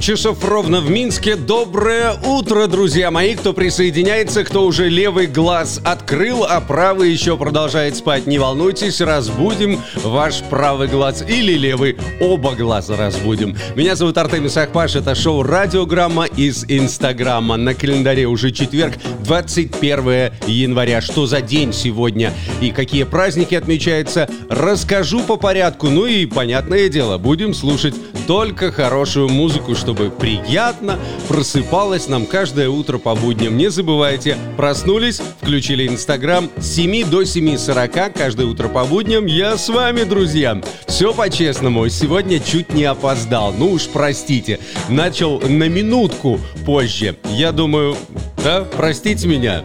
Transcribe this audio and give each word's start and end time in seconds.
7 0.00 0.16
часов 0.16 0.42
ровно 0.44 0.80
в 0.80 0.90
Минске. 0.90 1.36
Доброе 1.36 2.14
утро, 2.24 2.66
друзья 2.66 3.10
мои. 3.10 3.34
Кто 3.34 3.52
присоединяется, 3.52 4.44
кто 4.44 4.64
уже 4.64 4.88
левый 4.88 5.26
глаз 5.26 5.78
открыл, 5.84 6.44
а 6.44 6.60
правый 6.62 7.10
еще 7.10 7.36
продолжает 7.36 7.96
спать. 7.96 8.26
Не 8.26 8.38
волнуйтесь, 8.38 9.02
разбудим 9.02 9.78
ваш 10.02 10.40
правый 10.48 10.88
глаз 10.88 11.22
или 11.28 11.52
левый. 11.52 11.98
Оба 12.18 12.54
глаза 12.54 12.96
разбудим. 12.96 13.56
Меня 13.76 13.94
зовут 13.94 14.16
Артемис 14.16 14.56
Ахпаш. 14.56 14.96
Это 14.96 15.14
шоу 15.14 15.42
«Радиограмма» 15.42 16.24
из 16.24 16.64
Инстаграма. 16.66 17.58
На 17.58 17.74
календаре 17.74 18.26
уже 18.26 18.52
четверг, 18.52 18.94
21 19.24 20.32
января. 20.46 21.02
Что 21.02 21.26
за 21.26 21.42
день 21.42 21.74
сегодня 21.74 22.32
и 22.62 22.70
какие 22.70 23.04
праздники 23.04 23.54
отмечаются, 23.54 24.30
расскажу 24.48 25.20
по 25.20 25.36
порядку. 25.36 25.88
Ну 25.88 26.06
и, 26.06 26.24
понятное 26.24 26.88
дело, 26.88 27.18
будем 27.18 27.52
слушать 27.52 27.94
только 28.26 28.72
хорошую 28.72 29.28
музыку, 29.28 29.74
чтобы 29.90 30.08
приятно 30.10 31.00
просыпалось 31.26 32.06
нам 32.06 32.24
каждое 32.24 32.68
утро 32.68 32.98
по 32.98 33.16
будням. 33.16 33.56
Не 33.56 33.70
забывайте, 33.70 34.36
проснулись, 34.56 35.20
включили 35.40 35.88
Инстаграм 35.88 36.48
с 36.58 36.76
7 36.76 37.10
до 37.10 37.22
7.40 37.22 38.16
каждое 38.16 38.46
утро 38.46 38.68
по 38.68 38.84
будням. 38.84 39.26
Я 39.26 39.58
с 39.58 39.68
вами, 39.68 40.04
друзья. 40.04 40.62
Все 40.86 41.12
по-честному. 41.12 41.88
Сегодня 41.88 42.38
чуть 42.38 42.72
не 42.72 42.84
опоздал. 42.84 43.52
Ну 43.52 43.72
уж 43.72 43.88
простите. 43.88 44.60
Начал 44.88 45.40
на 45.40 45.68
минутку 45.68 46.38
позже. 46.64 47.16
Я 47.24 47.50
думаю, 47.50 47.96
да, 48.44 48.64
простите 48.76 49.26
меня. 49.26 49.64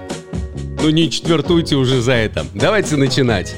Ну 0.81 0.90
не 0.90 1.12
четвертуйте 1.12 1.76
уже 1.76 2.02
за 2.02 2.14
это. 2.14 2.48
Давайте 2.56 2.96
начинать. 2.96 3.56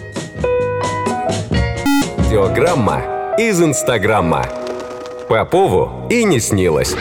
Диаграмма 2.30 3.38
из 3.38 3.62
Инстаграма. 3.62 4.67
Попову 5.28 6.08
и 6.10 6.24
не 6.24 6.40
снилось. 6.40 6.96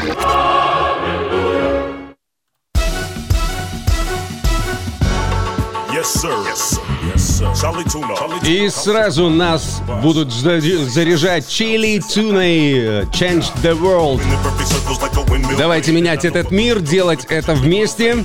И 8.42 8.68
сразу 8.68 9.28
нас 9.28 9.82
будут 10.02 10.32
заряжать 10.32 11.48
чили 11.48 12.00
туной 12.00 13.04
Change 13.12 13.46
the 13.62 13.78
World. 13.78 14.20
Давайте 15.56 15.92
менять 15.92 16.24
этот 16.24 16.50
мир, 16.50 16.80
делать 16.80 17.24
это 17.28 17.54
вместе. 17.54 18.24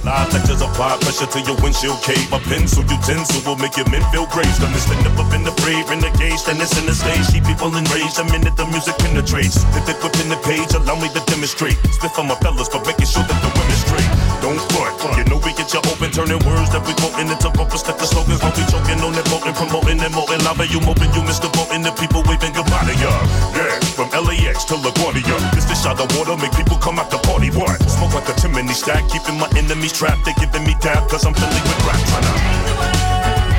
Don't 14.41 14.57
front. 14.73 15.17
You 15.17 15.25
know 15.29 15.37
we 15.37 15.53
get 15.53 15.69
you 15.69 15.81
open, 15.85 16.09
turning 16.09 16.41
words 16.49 16.73
that 16.73 16.81
we 16.81 16.97
quoting 16.97 17.29
into 17.29 17.49
bumper 17.53 17.77
sticker 17.77 18.09
slogans. 18.09 18.41
While 18.41 18.53
we 18.57 18.65
choking 18.65 18.97
on 19.05 19.13
that 19.13 19.27
voting, 19.29 19.53
promoting 19.53 20.01
and 20.01 20.13
molting. 20.13 20.41
Lava 20.41 20.65
you 20.65 20.81
moping, 20.81 21.13
you 21.13 21.21
Mr. 21.21 21.45
Voting, 21.53 21.85
the 21.85 21.93
people 21.93 22.25
waving 22.25 22.53
goodbye 22.53 22.89
to 22.89 22.95
ya. 22.97 23.13
Yeah, 23.53 23.77
from 23.93 24.09
LAX 24.09 24.65
to 24.69 24.75
LaGuardia. 24.81 25.37
This 25.53 25.69
the 25.69 25.77
shot 25.77 26.01
of 26.01 26.09
water, 26.17 26.33
make 26.41 26.53
people 26.57 26.77
come 26.77 26.97
out 26.97 27.13
to 27.13 27.19
party. 27.21 27.53
What? 27.53 27.77
Smoke 27.85 28.17
like 28.17 28.29
a 28.29 28.35
chimney 28.41 28.73
stack, 28.73 29.05
keeping 29.09 29.37
my 29.37 29.49
enemies 29.53 29.93
trapped. 29.93 30.25
They 30.25 30.33
giving 30.41 30.65
me 30.65 30.73
dab, 30.81 31.09
cause 31.09 31.25
I'm 31.25 31.33
filling 31.37 31.65
with 31.65 31.85
rap. 31.85 32.01
Tryna 32.09 33.00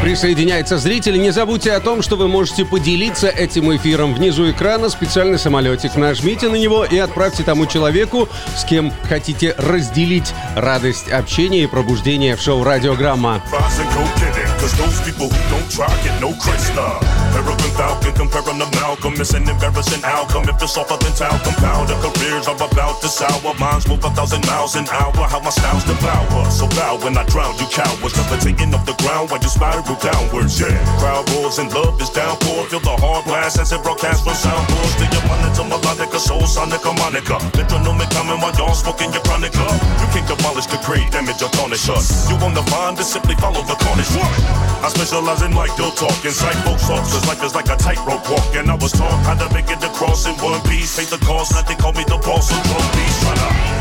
Присоединяется 0.03 0.79
зритель. 0.79 1.21
Не 1.21 1.31
забудьте 1.31 1.73
о 1.73 1.79
том, 1.79 2.03
что 2.03 2.17
вы 2.17 2.27
можете 2.27 2.65
поделиться 2.65 3.29
этим 3.29 3.75
эфиром. 3.75 4.15
Внизу 4.15 4.51
экрана 4.51 4.89
специальный 4.89 5.39
самолетик. 5.39 5.95
Нажмите 5.95 6.49
на 6.49 6.57
него 6.57 6.85
и 6.85 6.99
отправьте 6.99 7.45
тому 7.45 7.67
человеку, 7.67 8.29
с 8.57 8.65
кем 8.65 8.93
хотите 9.09 9.55
разделить 9.57 10.35
радость 10.57 11.09
общения 11.09 11.63
и 11.63 11.67
пробуждения 11.69 12.35
в 12.35 12.41
шоу 12.41 12.65
«Радиограмма». 12.65 13.41
How 25.33 25.41
my 25.41 25.51
styles 25.51 25.83
downwards. 30.01 30.61
Yeah, 30.61 30.73
crowd 30.99 31.29
roars 31.33 31.59
and 31.59 31.73
love 31.73 32.01
is 32.01 32.11
downpour. 32.11 32.69
Feel 32.71 32.81
the 32.81 32.97
hard 33.01 33.25
blast 33.25 33.59
as 33.59 33.73
it 33.73 33.83
broadcasts 33.83 34.23
from 34.25 34.37
soundboards 34.37 34.95
to 35.01 35.05
your 35.11 35.25
monitor, 35.29 35.67
melodica, 35.67 36.19
soul 36.19 36.47
sonic, 36.47 36.81
harmonica. 36.81 37.37
Metronomic 37.57 38.09
coming 38.11 38.41
while 38.41 38.55
y'all 38.57 38.75
smoking 38.75 39.13
your 39.13 39.23
chronica. 39.27 39.65
You 40.01 40.09
can't 40.15 40.27
demolish 40.29 40.67
the 40.67 40.79
great 40.87 41.11
damage 41.11 41.43
or 41.43 41.51
tarnish 41.53 41.89
us. 41.89 42.31
You 42.31 42.37
wanna 42.39 42.63
find 42.71 42.97
to 42.97 43.05
simply 43.05 43.35
follow 43.37 43.63
the 43.63 43.77
cornish. 43.83 44.13
I 44.83 44.89
specialize 44.89 45.43
in 45.43 45.55
like 45.55 45.75
dough 45.77 45.95
talk, 45.95 46.17
incite 46.25 46.59
folks 46.65 46.89
off, 46.89 47.05
cause 47.11 47.27
life 47.27 47.43
is 47.43 47.55
like 47.55 47.69
a 47.69 47.77
tightrope 47.77 48.25
walk. 48.31 48.55
And 48.55 48.71
I 48.71 48.75
was 48.75 48.93
taught 48.93 49.19
how 49.27 49.35
to 49.35 49.49
make 49.55 49.71
it 49.71 49.83
across 49.83 50.27
in 50.27 50.35
one 50.39 50.61
piece. 50.69 50.97
Pay 50.97 51.07
the 51.11 51.19
cost, 51.25 51.53
now 51.53 51.63
they 51.63 51.75
call 51.75 51.93
me 51.93 52.05
the 52.05 52.19
boss 52.23 52.51
of 52.51 52.61
drum 52.65 52.87
beats. 52.95 53.19
Tryna 53.25 53.72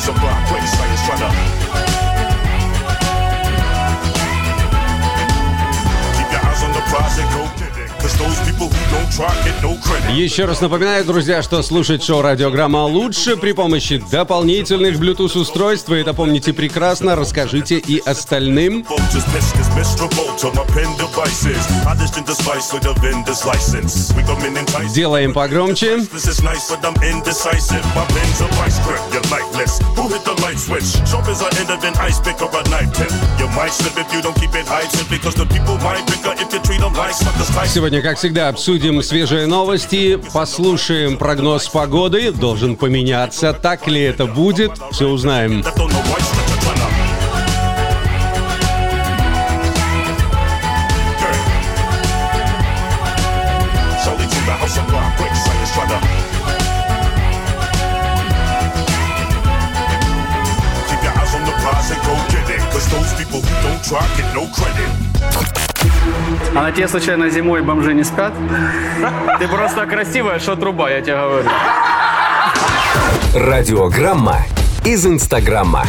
on 0.00 0.06
some 0.06 0.14
block 0.14 0.48
quick 0.48 0.62
slayers 0.62 1.02
trying 1.02 1.18
to. 1.18 1.30
Keep 6.16 6.32
your 6.32 6.40
eyes 6.40 6.62
on 6.62 6.72
the 6.72 6.80
prize 6.88 7.18
and 7.18 7.30
go 7.34 7.42
get 7.58 7.76
it. 7.76 7.79
Еще 10.10 10.44
раз 10.44 10.60
напоминаю, 10.60 11.04
друзья, 11.04 11.42
что 11.42 11.62
слушать 11.62 12.02
шоу 12.02 12.22
«Радиограмма» 12.22 12.84
лучше 12.84 13.36
при 13.36 13.52
помощи 13.52 14.02
дополнительных 14.10 14.96
Bluetooth-устройств. 14.96 15.90
Это 15.90 16.14
помните 16.14 16.52
прекрасно. 16.52 17.16
Расскажите 17.16 17.78
и 17.78 17.98
остальным. 17.98 18.84
Делаем 24.94 25.32
погромче. 25.32 25.96
This 37.80 37.89
Сегодня, 37.90 38.08
как 38.08 38.18
всегда, 38.18 38.48
обсудим 38.50 39.02
свежие 39.02 39.48
новости, 39.48 40.16
послушаем 40.32 41.18
прогноз 41.18 41.68
погоды. 41.68 42.30
Должен 42.30 42.76
поменяться. 42.76 43.52
Так 43.52 43.88
ли 43.88 44.00
это 44.00 44.26
будет? 44.26 44.70
Все 44.92 45.08
узнаем. 45.08 45.64
Try 63.82 64.06
get 64.16 64.34
no 64.36 64.46
credit. 64.54 64.89
А 66.54 66.62
на 66.62 66.72
тебе 66.72 66.88
случайно 66.88 67.28
зимой 67.30 67.62
бомжи 67.62 67.94
не 67.94 68.04
спят? 68.04 68.32
Ты 69.38 69.48
просто 69.48 69.86
красивая, 69.86 70.38
что 70.38 70.56
труба, 70.56 70.90
я 70.90 71.00
тебе 71.00 71.16
говорю. 71.16 71.48
Радиограмма 73.34 74.38
из 74.84 75.06
Инстаграма. 75.06 75.84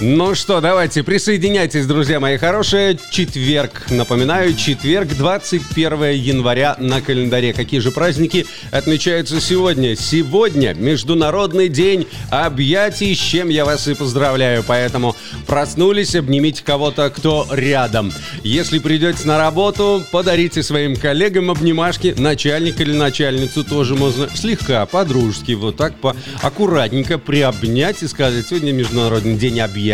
Ну 0.00 0.34
что, 0.34 0.60
давайте, 0.60 1.04
присоединяйтесь, 1.04 1.86
друзья 1.86 2.18
мои 2.18 2.36
хорошие. 2.36 2.98
Четверг, 3.10 3.84
напоминаю, 3.90 4.52
четверг, 4.56 5.10
21 5.16 6.10
января 6.10 6.74
на 6.80 7.00
календаре. 7.00 7.52
Какие 7.52 7.78
же 7.78 7.92
праздники 7.92 8.44
отмечаются 8.72 9.40
сегодня? 9.40 9.94
Сегодня 9.94 10.74
Международный 10.74 11.68
день 11.68 12.08
объятий, 12.30 13.14
с 13.14 13.18
чем 13.18 13.48
я 13.48 13.64
вас 13.64 13.86
и 13.86 13.94
поздравляю. 13.94 14.64
Поэтому 14.66 15.14
проснулись, 15.46 16.16
обнимите 16.16 16.64
кого-то, 16.64 17.08
кто 17.10 17.46
рядом. 17.52 18.12
Если 18.42 18.80
придете 18.80 19.28
на 19.28 19.38
работу, 19.38 20.02
подарите 20.10 20.64
своим 20.64 20.96
коллегам 20.96 21.52
обнимашки. 21.52 22.16
Начальник 22.18 22.80
или 22.80 22.92
начальницу 22.92 23.62
тоже 23.62 23.94
можно 23.94 24.28
слегка, 24.34 24.84
по-дружески, 24.86 25.52
вот 25.52 25.76
так 25.76 25.94
по 26.00 26.16
аккуратненько 26.42 27.16
приобнять 27.16 28.02
и 28.02 28.08
сказать, 28.08 28.48
сегодня 28.48 28.72
Международный 28.72 29.36
день 29.36 29.60
объятий. 29.60 29.84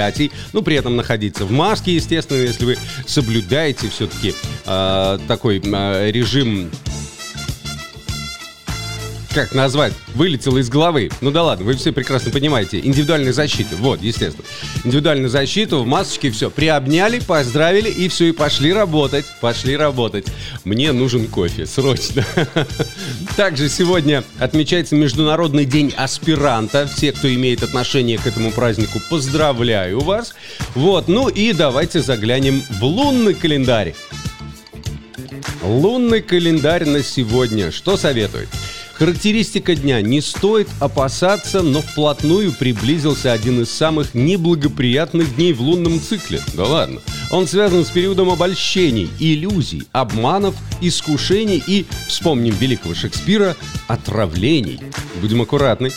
Ну, 0.52 0.62
при 0.62 0.76
этом 0.76 0.97
находиться 0.97 1.44
в 1.44 1.50
маске, 1.50 1.94
естественно, 1.94 2.38
если 2.38 2.64
вы 2.64 2.79
соблюдаете 3.06 3.88
все-таки 3.88 4.35
такой 5.29 5.61
э, 5.64 6.11
режим 6.11 6.70
как 9.32 9.55
назвать, 9.55 9.93
вылетело 10.15 10.59
из 10.59 10.69
головы. 10.69 11.11
Ну 11.21 11.31
да 11.31 11.43
ладно, 11.43 11.65
вы 11.65 11.75
все 11.75 11.93
прекрасно 11.93 12.31
понимаете. 12.31 12.81
Индивидуальная 12.81 13.32
защита. 13.32 13.77
Вот, 13.77 14.03
естественно. 14.03 14.44
Индивидуальная 14.85 15.29
защита 15.29 15.77
в 15.77 15.87
масочке, 15.87 16.31
все. 16.31 16.50
Приобняли, 16.50 17.21
поздравили 17.21 17.88
и 17.88 18.09
все, 18.09 18.29
и 18.29 18.32
пошли 18.32 18.73
работать. 18.73 19.27
Пошли 19.41 19.77
работать. 19.77 20.27
Мне 20.65 20.93
нужен 20.93 21.27
кофе, 21.27 21.67
срочно. 21.67 22.25
Также 23.37 23.69
сегодня 23.69 24.25
отмечается 24.38 24.97
Международный 24.97 25.65
день 25.65 25.93
аспиранта. 25.97 26.88
Все, 26.93 27.12
кто 27.12 27.33
имеет 27.33 27.62
отношение 27.62 28.19
к 28.19 28.26
этому 28.26 28.50
празднику, 28.50 29.00
поздравляю 29.11 30.00
вас. 30.00 30.35
Вот, 30.75 31.09
ну 31.09 31.29
и 31.29 31.53
давайте 31.53 32.00
заглянем 32.00 32.62
в 32.81 32.85
лунный 32.85 33.35
календарь. 33.35 33.94
Лунный 35.62 36.23
календарь 36.23 36.85
на 36.87 37.03
сегодня. 37.03 37.71
Что 37.71 37.97
советует? 37.97 38.49
Характеристика 39.00 39.75
дня. 39.75 40.02
Не 40.02 40.20
стоит 40.20 40.69
опасаться, 40.79 41.62
но 41.62 41.81
вплотную 41.81 42.52
приблизился 42.52 43.32
один 43.32 43.62
из 43.62 43.70
самых 43.70 44.12
неблагоприятных 44.12 45.37
дней 45.37 45.55
в 45.55 45.62
лунном 45.62 46.02
цикле. 46.02 46.43
Да 46.52 46.67
ладно. 46.67 47.00
Он 47.31 47.47
связан 47.47 47.87
с 47.87 47.91
периодом 47.91 48.29
обольщений, 48.29 49.08
иллюзий, 49.19 49.85
обманов, 49.93 50.55
искушений 50.82 51.62
и, 51.67 51.87
вспомним 52.08 52.55
великого 52.56 52.94
Шекспира, 52.94 53.56
отравлений. 53.88 54.79
Будем 55.23 55.41
аккуратны. 55.41 55.93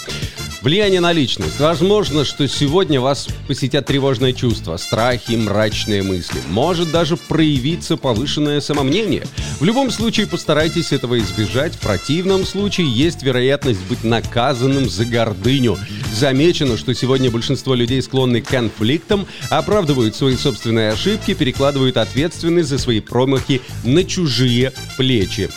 Влияние 0.64 1.02
на 1.02 1.12
личность. 1.12 1.60
Возможно, 1.60 2.24
что 2.24 2.48
сегодня 2.48 3.02
вас 3.02 3.28
посетят 3.50 3.86
тревожные 3.86 4.32
чувства, 4.34 4.78
страхи, 4.78 5.34
мрачные 5.34 6.04
мысли. 6.04 6.40
Может 6.48 6.90
даже 6.90 7.18
проявиться 7.18 7.98
повышенное 7.98 8.62
самомнение. 8.62 9.26
В 9.60 9.66
любом 9.66 9.92
случае 9.92 10.26
постарайтесь 10.26 10.94
этого 10.94 11.20
избежать. 11.20 11.76
В 11.76 11.80
противном 11.80 12.46
случае 12.46 12.90
есть 12.90 13.24
вероятность 13.24 13.82
быть 13.90 14.06
наказанным 14.06 14.90
за 14.90 15.04
гордыню. 15.04 15.78
Замечено, 16.14 16.78
что 16.78 16.94
сегодня 16.94 17.30
большинство 17.30 17.76
людей 17.76 18.02
склонны 18.02 18.40
к 18.40 18.48
конфликтам, 18.48 19.28
оправдывают 19.50 20.16
свои 20.16 20.38
собственные 20.38 20.94
ошибки, 20.94 21.34
перекладывают 21.34 21.98
ответственность 21.98 22.70
за 22.70 22.78
свои 22.78 23.02
промахи 23.02 23.60
на 23.84 24.06
чужие 24.06 24.72
плечи. 24.96 25.50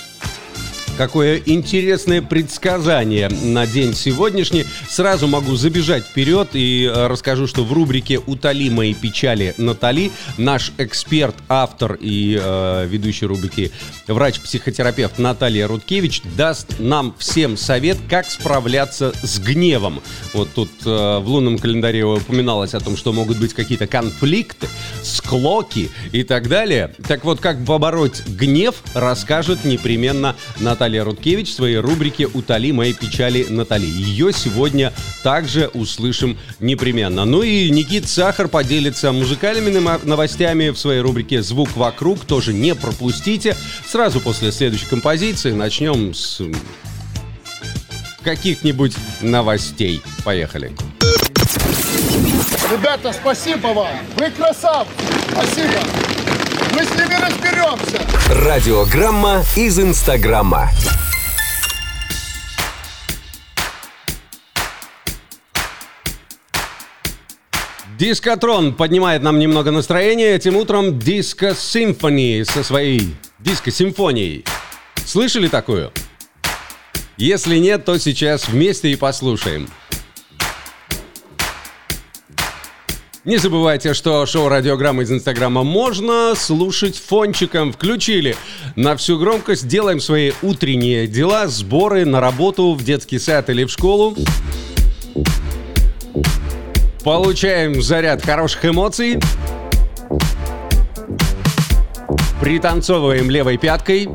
Какое 0.96 1.42
интересное 1.44 2.22
предсказание 2.22 3.28
на 3.28 3.66
день 3.66 3.92
сегодняшний. 3.92 4.64
Сразу 4.88 5.26
могу 5.28 5.54
забежать 5.54 6.06
вперед 6.06 6.50
и 6.54 6.90
э, 6.90 7.06
расскажу, 7.06 7.46
что 7.46 7.64
в 7.64 7.72
рубрике 7.74 8.18
«Утоли 8.18 8.70
мои 8.70 8.94
печали, 8.94 9.54
Натали» 9.58 10.10
наш 10.38 10.72
эксперт, 10.78 11.34
автор 11.48 11.98
и 12.00 12.40
э, 12.42 12.86
ведущий 12.88 13.26
рубрики 13.26 13.72
врач-психотерапевт 14.06 15.18
Наталья 15.18 15.68
Рудкевич 15.68 16.22
даст 16.34 16.78
нам 16.78 17.14
всем 17.18 17.58
совет, 17.58 17.98
как 18.08 18.24
справляться 18.30 19.12
с 19.22 19.38
гневом. 19.38 20.00
Вот 20.32 20.48
тут 20.54 20.70
э, 20.86 21.18
в 21.18 21.28
лунном 21.28 21.58
календаре 21.58 22.06
упоминалось 22.06 22.72
о 22.72 22.80
том, 22.80 22.96
что 22.96 23.12
могут 23.12 23.36
быть 23.36 23.52
какие-то 23.52 23.86
конфликты, 23.86 24.66
склоки 25.02 25.90
и 26.12 26.22
так 26.22 26.48
далее. 26.48 26.94
Так 27.06 27.24
вот, 27.24 27.40
как 27.40 27.62
побороть 27.66 28.26
гнев, 28.26 28.76
расскажет 28.94 29.66
непременно 29.66 30.34
Наталья 30.58 30.85
Наталья 30.86 31.02
Рудкевич 31.02 31.48
в 31.48 31.54
своей 31.54 31.78
рубрике 31.78 32.28
«Утоли 32.32 32.70
мои 32.70 32.92
печали, 32.92 33.44
Натали». 33.48 33.86
Ее 33.86 34.32
сегодня 34.32 34.92
также 35.24 35.66
услышим 35.66 36.38
непременно. 36.60 37.24
Ну 37.24 37.42
и 37.42 37.68
Никит 37.70 38.08
Сахар 38.08 38.46
поделится 38.46 39.10
музыкальными 39.10 39.80
новостями 40.04 40.68
в 40.68 40.78
своей 40.78 41.00
рубрике 41.00 41.42
«Звук 41.42 41.76
вокруг». 41.76 42.24
Тоже 42.24 42.52
не 42.52 42.72
пропустите. 42.76 43.56
Сразу 43.84 44.20
после 44.20 44.52
следующей 44.52 44.86
композиции 44.86 45.50
начнем 45.50 46.14
с 46.14 46.40
каких-нибудь 48.22 48.94
новостей. 49.20 50.00
Поехали. 50.24 50.70
Ребята, 52.70 53.12
спасибо 53.12 53.66
вам. 53.74 53.88
Вы 54.16 54.30
красавцы. 54.30 54.92
Спасибо. 55.32 55.80
Мы 56.76 56.84
с 56.84 56.90
ними 56.90 57.14
разберемся. 57.14 58.06
Радиограмма 58.28 59.42
из 59.56 59.78
Инстаграма. 59.78 60.68
Дискотрон 67.98 68.74
поднимает 68.74 69.22
нам 69.22 69.38
немного 69.38 69.70
настроение. 69.70 70.34
Этим 70.34 70.54
утром 70.54 70.98
Диско 70.98 71.54
Симфони 71.54 72.42
со 72.42 72.62
своей 72.62 73.16
диско-симфонией. 73.38 74.44
Слышали 75.06 75.48
такую? 75.48 75.92
Если 77.16 77.56
нет, 77.56 77.86
то 77.86 77.98
сейчас 77.98 78.48
вместе 78.48 78.90
и 78.90 78.96
послушаем. 78.96 79.66
Не 83.26 83.38
забывайте, 83.38 83.92
что 83.92 84.24
шоу 84.24 84.48
«Радиограмма» 84.48 85.02
из 85.02 85.10
Инстаграма 85.10 85.64
можно 85.64 86.34
слушать 86.36 86.96
фончиком. 86.96 87.72
Включили 87.72 88.36
на 88.76 88.96
всю 88.96 89.18
громкость, 89.18 89.66
делаем 89.66 89.98
свои 89.98 90.30
утренние 90.42 91.08
дела, 91.08 91.48
сборы 91.48 92.04
на 92.04 92.20
работу, 92.20 92.74
в 92.74 92.84
детский 92.84 93.18
сад 93.18 93.50
или 93.50 93.64
в 93.64 93.70
школу. 93.72 94.16
Получаем 97.02 97.82
заряд 97.82 98.24
хороших 98.24 98.64
эмоций. 98.64 99.18
Пританцовываем 102.40 103.28
левой 103.28 103.56
пяткой. 103.56 104.08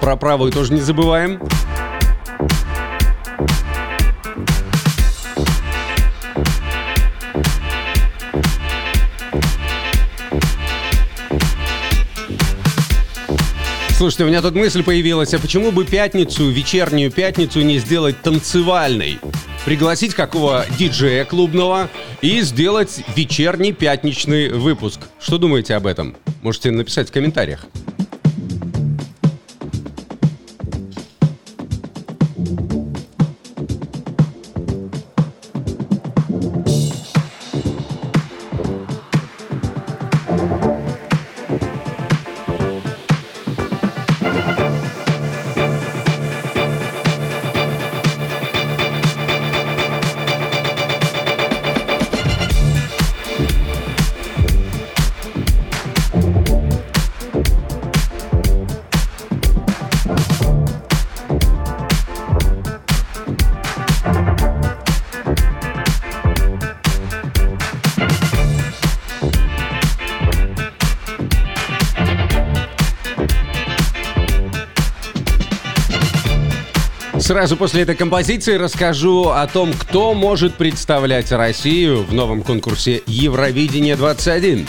Про 0.00 0.14
правую 0.14 0.52
тоже 0.52 0.72
не 0.72 0.80
забываем. 0.80 1.40
Слушайте, 14.02 14.24
у 14.24 14.26
меня 14.26 14.42
тут 14.42 14.56
мысль 14.56 14.82
появилась, 14.82 15.32
а 15.32 15.38
почему 15.38 15.70
бы 15.70 15.84
пятницу, 15.84 16.50
вечернюю 16.50 17.12
пятницу 17.12 17.60
не 17.60 17.78
сделать 17.78 18.20
танцевальной? 18.20 19.20
Пригласить 19.64 20.12
какого 20.14 20.66
диджея 20.76 21.24
клубного 21.24 21.88
и 22.20 22.40
сделать 22.40 23.04
вечерний 23.14 23.70
пятничный 23.72 24.48
выпуск. 24.48 25.02
Что 25.20 25.38
думаете 25.38 25.76
об 25.76 25.86
этом? 25.86 26.16
Можете 26.42 26.72
написать 26.72 27.10
в 27.10 27.12
комментариях. 27.12 27.64
Сразу 77.32 77.56
после 77.56 77.80
этой 77.84 77.94
композиции 77.94 78.56
расскажу 78.58 79.30
о 79.30 79.46
том, 79.46 79.72
кто 79.72 80.12
может 80.12 80.56
представлять 80.56 81.32
Россию 81.32 82.02
в 82.02 82.12
новом 82.12 82.42
конкурсе 82.42 83.00
Евровидение 83.06 83.96
21. 83.96 84.66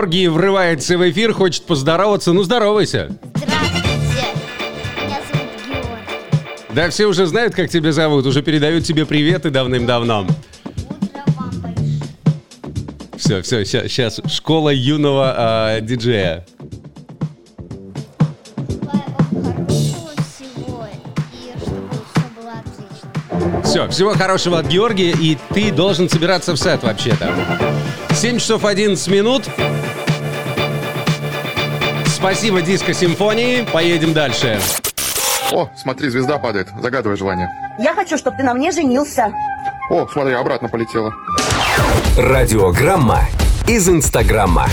Георгий 0.00 0.28
врывается 0.28 0.96
в 0.96 1.10
эфир, 1.10 1.34
хочет 1.34 1.64
поздороваться. 1.64 2.32
Ну, 2.32 2.42
здоровайся. 2.42 3.10
Здравствуйте. 3.34 4.28
Меня 4.96 5.20
зовут 5.30 5.50
Георгий. 5.68 6.74
Да 6.74 6.88
все 6.88 7.04
уже 7.04 7.26
знают, 7.26 7.54
как 7.54 7.68
тебя 7.68 7.92
зовут, 7.92 8.24
уже 8.24 8.40
передают 8.40 8.86
тебе 8.86 9.04
приветы 9.04 9.50
давным-давно. 9.50 10.26
Утро 11.00 11.22
вам 11.36 11.50
большое. 11.60 13.42
Все, 13.42 13.42
все, 13.42 13.88
сейчас 13.88 14.22
школа 14.26 14.70
юного 14.70 15.34
а, 15.36 15.80
диджея. 15.82 16.46
Все, 23.64 23.86
всего 23.90 24.14
хорошего 24.14 24.60
от 24.60 24.66
Георгия, 24.66 25.10
и 25.10 25.36
ты 25.52 25.70
должен 25.70 26.08
собираться 26.08 26.54
в 26.54 26.56
сет 26.56 26.82
вообще-то. 26.84 27.34
7 28.14 28.38
часов 28.38 28.64
11 28.64 29.08
минут. 29.08 29.44
Спасибо, 32.20 32.60
Диско 32.60 32.92
Симфонии. 32.92 33.66
Поедем 33.72 34.12
дальше. 34.12 34.60
О, 35.52 35.70
смотри, 35.74 36.10
звезда 36.10 36.36
падает. 36.36 36.68
Загадывай 36.78 37.16
желание. 37.16 37.48
Я 37.78 37.94
хочу, 37.94 38.18
чтобы 38.18 38.36
ты 38.36 38.42
на 38.42 38.52
мне 38.52 38.72
женился. 38.72 39.32
О, 39.88 40.06
смотри, 40.06 40.34
обратно 40.34 40.68
полетела. 40.68 41.14
Радиограмма 42.18 43.22
из 43.66 43.88
Инстаграма. 43.88 44.68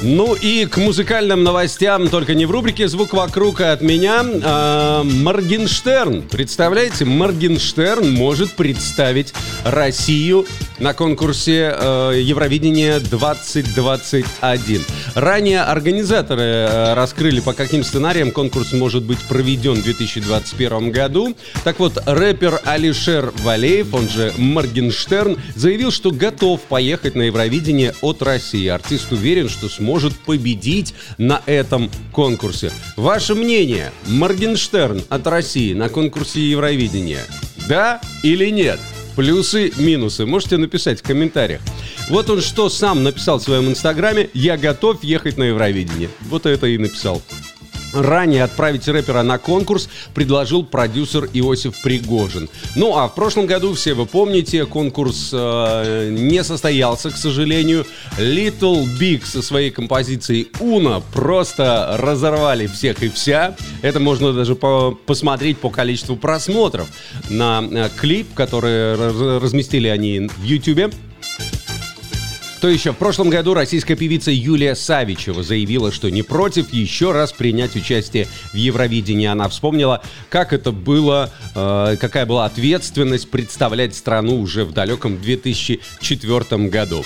Ну 0.00 0.34
и 0.34 0.64
к 0.66 0.76
музыкальным 0.76 1.42
новостям, 1.42 2.06
только 2.06 2.34
не 2.34 2.46
в 2.46 2.52
рубрике 2.52 2.86
«Звук 2.86 3.14
вокруг» 3.14 3.60
а 3.60 3.72
от 3.72 3.80
меня. 3.80 4.24
А, 4.44 5.02
Моргенштерн. 5.02 6.22
Представляете, 6.22 7.04
Моргенштерн 7.04 8.08
может 8.08 8.52
представить 8.52 9.34
Россию 9.64 10.46
на 10.78 10.94
конкурсе 10.94 11.74
э, 11.76 12.20
Евровидения 12.22 13.00
2021. 13.00 14.84
Ранее 15.16 15.62
организаторы 15.62 16.42
э, 16.42 16.94
раскрыли, 16.94 17.40
по 17.40 17.52
каким 17.52 17.82
сценариям 17.82 18.30
конкурс 18.30 18.72
может 18.72 19.02
быть 19.02 19.18
проведен 19.28 19.74
в 19.74 19.82
2021 19.82 20.92
году. 20.92 21.34
Так 21.64 21.80
вот, 21.80 22.00
рэпер 22.06 22.60
Алишер 22.64 23.32
Валеев, 23.42 23.92
он 23.92 24.08
же 24.08 24.32
Моргенштерн, 24.36 25.36
заявил, 25.56 25.90
что 25.90 26.12
готов 26.12 26.60
поехать 26.60 27.16
на 27.16 27.22
Евровидение 27.22 27.94
от 28.00 28.22
России. 28.22 28.68
Артист 28.68 29.10
уверен, 29.10 29.48
что 29.48 29.68
сможет 29.68 29.87
победить 30.18 30.94
на 31.16 31.42
этом 31.46 31.90
конкурсе. 32.12 32.70
Ваше 32.96 33.34
мнение, 33.34 33.92
Моргенштерн 34.06 35.02
от 35.08 35.26
России 35.26 35.72
на 35.72 35.88
конкурсе 35.88 36.40
Евровидения? 36.40 37.24
Да 37.68 38.00
или 38.22 38.50
нет? 38.50 38.78
Плюсы, 39.16 39.72
минусы. 39.78 40.26
Можете 40.26 40.58
написать 40.58 41.00
в 41.00 41.02
комментариях. 41.02 41.60
Вот 42.08 42.30
он 42.30 42.40
что 42.40 42.68
сам 42.68 43.02
написал 43.02 43.38
в 43.38 43.42
своем 43.42 43.68
инстаграме. 43.68 44.30
Я 44.32 44.56
готов 44.56 45.02
ехать 45.02 45.36
на 45.36 45.44
Евровидение. 45.44 46.08
Вот 46.20 46.46
это 46.46 46.66
и 46.66 46.78
написал. 46.78 47.20
Ранее 47.92 48.44
отправить 48.44 48.86
рэпера 48.86 49.22
на 49.22 49.38
конкурс 49.38 49.88
предложил 50.14 50.64
продюсер 50.64 51.28
Иосиф 51.32 51.80
Пригожин. 51.82 52.48
Ну 52.76 52.96
а 52.96 53.08
в 53.08 53.14
прошлом 53.14 53.46
году, 53.46 53.74
все 53.74 53.94
вы 53.94 54.06
помните, 54.06 54.66
конкурс 54.66 55.30
э, 55.32 56.10
не 56.10 56.44
состоялся, 56.44 57.10
к 57.10 57.16
сожалению. 57.16 57.86
Little 58.18 58.86
Big 59.00 59.24
со 59.24 59.42
своей 59.42 59.70
композицией 59.70 60.48
Уна 60.60 61.02
просто 61.12 61.96
разорвали 61.98 62.66
всех 62.66 63.02
и 63.02 63.08
вся. 63.08 63.56
Это 63.82 64.00
можно 64.00 64.32
даже 64.32 64.54
по 64.54 64.98
посмотреть 65.06 65.58
по 65.58 65.70
количеству 65.70 66.16
просмотров 66.16 66.88
на 67.30 67.62
э, 67.70 67.88
клип, 67.96 68.34
который 68.34 68.96
раз 68.96 69.42
разместили 69.42 69.88
они 69.88 70.28
в 70.36 70.42
YouTube. 70.42 70.94
Кто 72.58 72.68
еще? 72.68 72.92
В 72.92 72.96
прошлом 72.96 73.30
году 73.30 73.54
российская 73.54 73.94
певица 73.94 74.32
Юлия 74.32 74.74
Савичева 74.74 75.44
заявила, 75.44 75.92
что 75.92 76.10
не 76.10 76.24
против 76.24 76.72
еще 76.72 77.12
раз 77.12 77.30
принять 77.32 77.76
участие 77.76 78.26
в 78.52 78.56
Евровидении. 78.56 79.28
Она 79.28 79.48
вспомнила, 79.48 80.02
как 80.28 80.52
это 80.52 80.72
было, 80.72 81.30
э, 81.54 81.96
какая 82.00 82.26
была 82.26 82.46
ответственность 82.46 83.30
представлять 83.30 83.94
страну 83.94 84.40
уже 84.40 84.64
в 84.64 84.72
далеком 84.72 85.20
2004 85.20 86.68
году. 86.68 87.04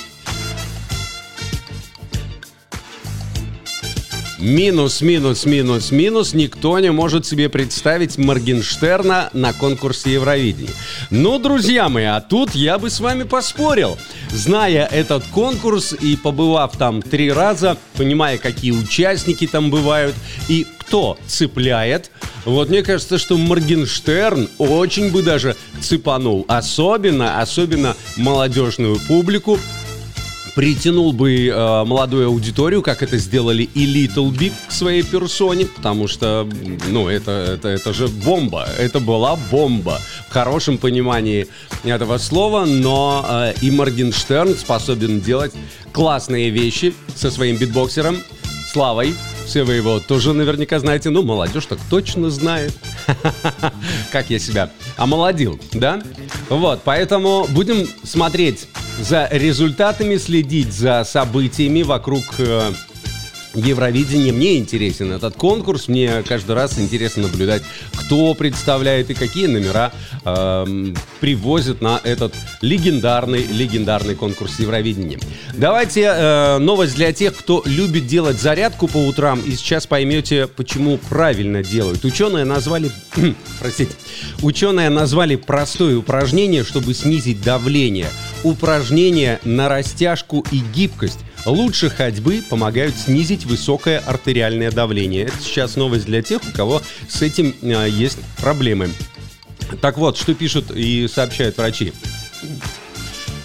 Минус, 4.43 5.03
минус, 5.03 5.47
минус, 5.47 5.93
минус. 5.93 6.35
Никто 6.35 6.77
не 6.81 6.91
может 6.91 7.25
себе 7.25 7.49
представить 7.49 8.19
Моргенштерна 8.19 9.31
на 9.33 9.53
конкурсе 9.53 10.15
Евровидения. 10.15 10.73
Ну, 11.11 11.39
друзья 11.39 11.89
мои, 11.89 12.07
а 12.07 12.21
тут 12.21 12.53
я 12.57 12.77
бы 12.81 12.91
с 12.91 12.99
вами 12.99 13.23
поспорил. 13.23 13.97
Зная 14.33 14.85
этот 14.87 15.23
конкурс 15.29 15.93
и 15.93 16.17
побывав 16.17 16.77
там 16.77 17.03
три 17.03 17.31
раза, 17.31 17.77
понимая, 17.97 18.37
какие 18.37 18.73
участники 18.73 19.47
там 19.47 19.71
бывают 19.71 20.17
и 20.49 20.67
кто 20.81 21.17
цепляет, 21.29 22.11
вот 22.45 22.69
мне 22.69 22.83
кажется, 22.83 23.19
что 23.19 23.37
Моргенштерн 23.37 24.49
очень 24.59 25.13
бы 25.13 25.23
даже 25.23 25.55
цепанул. 25.81 26.45
Особенно, 26.49 27.41
особенно 27.41 27.97
молодежную 28.17 28.99
публику 29.07 29.61
притянул 30.55 31.13
бы 31.13 31.47
э, 31.47 31.85
молодую 31.85 32.29
аудиторию, 32.29 32.83
как 32.83 33.03
это 33.03 33.17
сделали 33.17 33.63
и 33.63 33.87
Little 33.87 34.31
Big 34.31 34.53
к 34.69 34.73
своей 34.73 35.03
персоне, 35.03 35.67
потому 35.67 36.09
что, 36.09 36.49
ну, 36.89 37.09
это, 37.09 37.31
это, 37.31 37.69
это 37.69 37.93
же 37.93 38.09
бомба. 38.09 38.67
Это 38.79 39.01
была 39.01 39.37
бомба 39.51 40.01
в 40.29 40.33
хорошем 40.33 40.79
понимании 40.79 41.47
этого 41.85 42.19
слова, 42.19 42.65
но 42.65 43.25
э, 43.29 43.55
и 43.63 43.71
Моргенштерн 43.71 44.57
способен 44.57 45.21
делать 45.21 45.53
классные 45.93 46.51
вещи 46.51 46.95
со 47.15 47.31
своим 47.31 47.57
битбоксером 47.57 48.19
Славой. 48.73 49.15
Все 49.47 49.65
вы 49.65 49.75
его 49.75 50.01
тоже 50.01 50.33
наверняка 50.33 50.79
знаете. 50.79 51.11
Ну, 51.11 51.23
молодежь 51.23 51.67
так 51.67 51.79
точно 51.91 52.31
знает. 52.31 52.73
Как 54.13 54.31
я 54.31 54.39
себя 54.39 54.71
омолодил, 54.97 55.61
да? 55.73 56.01
Вот, 56.49 56.81
поэтому 56.85 57.47
будем 57.51 57.87
смотреть 58.05 58.69
за 59.01 59.29
результатами, 59.31 60.17
следить 60.17 60.73
за 60.73 61.05
событиями 61.05 61.83
вокруг 61.83 62.23
э, 62.39 62.73
Евровидения. 63.55 64.33
Мне 64.33 64.59
интересен 64.59 65.13
этот 65.13 65.35
конкурс. 65.35 65.89
Мне 65.89 66.23
каждый 66.27 66.55
раз 66.55 66.79
интересно 66.79 67.23
наблюдать, 67.23 67.63
кто 67.93 68.35
представляет 68.35 69.11
и 69.11 69.15
какие 69.15 69.47
номера 69.47 69.93
э, 70.25 70.93
привозят 71.21 71.81
на 71.81 72.01
этот 72.03 72.35
легендарный, 72.61 73.45
легендарный 73.45 74.15
конкурс 74.15 74.59
Евровидения. 74.59 75.19
Давайте 75.55 76.03
э, 76.03 76.59
новость 76.59 76.95
для 76.95 77.13
тех, 77.13 77.37
кто 77.37 77.63
любит 77.67 78.07
делать 78.07 78.41
зарядку 78.41 78.89
по 78.89 78.99
утрам. 78.99 79.41
И 79.41 79.53
сейчас 79.53 79.87
поймете, 79.87 80.47
почему 80.47 80.99
правильно 80.99 81.63
делают. 81.63 82.05
Ученые 82.05 82.45
назвали... 82.45 82.91
простите. 83.61 83.93
Ученые 84.43 84.89
назвали 84.89 85.37
простое 85.37 85.97
упражнение, 85.97 86.65
чтобы 86.65 86.95
снизить 86.95 87.43
давление. 87.43 88.09
Упражнение 88.45 89.41
на 89.45 89.69
растяжку 89.69 90.45
и 90.51 90.63
гибкость. 90.75 91.21
Лучше 91.45 91.91
ходьбы 91.91 92.43
помогают 92.49 92.95
снизить 92.97 93.47
высокое 93.47 93.99
артериальное 93.99 94.71
давление. 94.71 95.25
Это 95.25 95.37
сейчас 95.43 95.77
новость 95.77 96.07
для 96.07 96.23
тех, 96.23 96.41
у 96.47 96.57
кого 96.57 96.83
с 97.09 97.21
этим 97.21 97.55
э, 97.63 97.89
есть 97.91 98.19
проблемы. 98.39 98.91
Так 99.81 99.99
вот, 99.99 100.17
что 100.17 100.35
пишут 100.35 100.71
и 100.71 101.09
сообщают 101.09 101.57
врачи. 101.57 101.93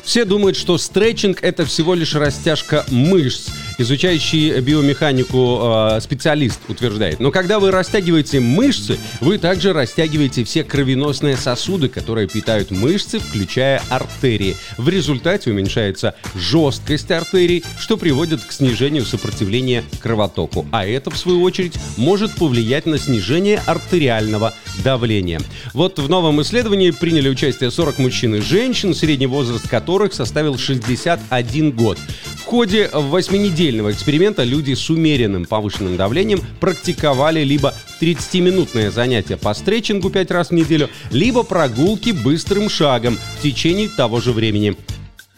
Все 0.04 0.25
думают, 0.25 0.56
что 0.56 0.77
стретчинг 0.77 1.44
это 1.44 1.66
всего 1.66 1.94
лишь 1.96 2.13
растяжка 2.13 2.86
мышц. 2.89 3.50
Изучающий 3.80 4.60
биомеханику 4.60 5.60
э, 5.62 6.02
специалист 6.02 6.60
утверждает. 6.68 7.20
Но 7.20 7.32
когда 7.32 7.60
вы 7.60 7.70
растягиваете 7.70 8.40
мышцы, 8.40 8.98
вы 9.22 9.38
также 9.38 9.72
растягиваете 9.72 10.44
все 10.44 10.64
кровеносные 10.64 11.38
сосуды, 11.38 11.88
которые 11.88 12.28
питают 12.28 12.72
мышцы, 12.72 13.20
включая 13.20 13.82
артерии. 13.90 14.56
В 14.78 14.90
результате 14.90 15.52
уменьшается 15.52 16.16
жесткость 16.36 17.12
артерий, 17.12 17.64
что 17.80 17.98
приводит 17.98 18.44
к 18.44 18.52
снижению 18.52 19.06
сопротивления 19.06 19.84
кровотоку. 20.02 20.66
А 20.72 20.86
это, 20.86 21.12
в 21.12 21.18
свою 21.18 21.44
очередь, 21.44 21.74
может 21.98 22.32
повлиять 22.34 22.88
на 22.88 22.98
снижение 22.98 23.62
артериального 23.66 24.54
давления. 24.84 25.40
Вот 25.74 26.00
в 26.00 26.10
новом 26.10 26.42
исследовании 26.42 26.92
приняли 26.92 27.30
участие 27.30 27.70
40 27.70 28.00
мужчин 28.00 28.36
и 28.36 28.42
женщин, 28.42 28.96
средний 28.96 29.28
возраст 29.28 29.68
которых 29.68 30.14
составил 30.14 30.58
61 30.58 31.72
год. 31.72 31.98
Ходе 32.48 32.89
восьминедельного 32.94 33.92
эксперимента 33.92 34.46
люди 34.46 34.74
с 34.74 34.89
умеренным 34.89 35.44
повышенным 35.44 35.98
давлением 35.98 36.39
практиковали 36.62 37.44
либо 37.44 37.74
30-минутное 38.00 38.89
занятие 38.89 39.36
по 39.36 39.54
стретчингу 39.54 40.10
5 40.10 40.32
раз 40.32 40.48
в 40.48 40.54
неделю, 40.54 40.89
либо 41.12 41.44
прогулки 41.44 42.12
быстрым 42.12 42.70
шагом 42.70 43.18
в 43.38 43.44
течение 43.44 43.89
того 43.89 44.22
же 44.22 44.32
времени. 44.32 44.77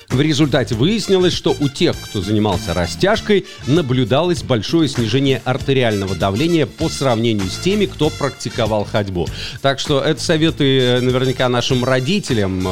В 0.09 0.21
результате 0.21 0.75
выяснилось, 0.75 1.33
что 1.33 1.55
у 1.59 1.67
тех, 1.67 1.95
кто 1.99 2.21
занимался 2.21 2.75
растяжкой, 2.75 3.47
наблюдалось 3.65 4.43
большое 4.43 4.87
снижение 4.87 5.41
артериального 5.45 6.13
давления 6.13 6.67
по 6.67 6.89
сравнению 6.89 7.49
с 7.49 7.57
теми, 7.57 7.87
кто 7.87 8.11
практиковал 8.11 8.85
ходьбу. 8.85 9.27
Так 9.63 9.79
что 9.79 9.99
это 9.99 10.21
советы 10.21 10.79
э, 10.79 10.99
наверняка 11.01 11.49
нашим 11.49 11.83
родителям. 11.83 12.67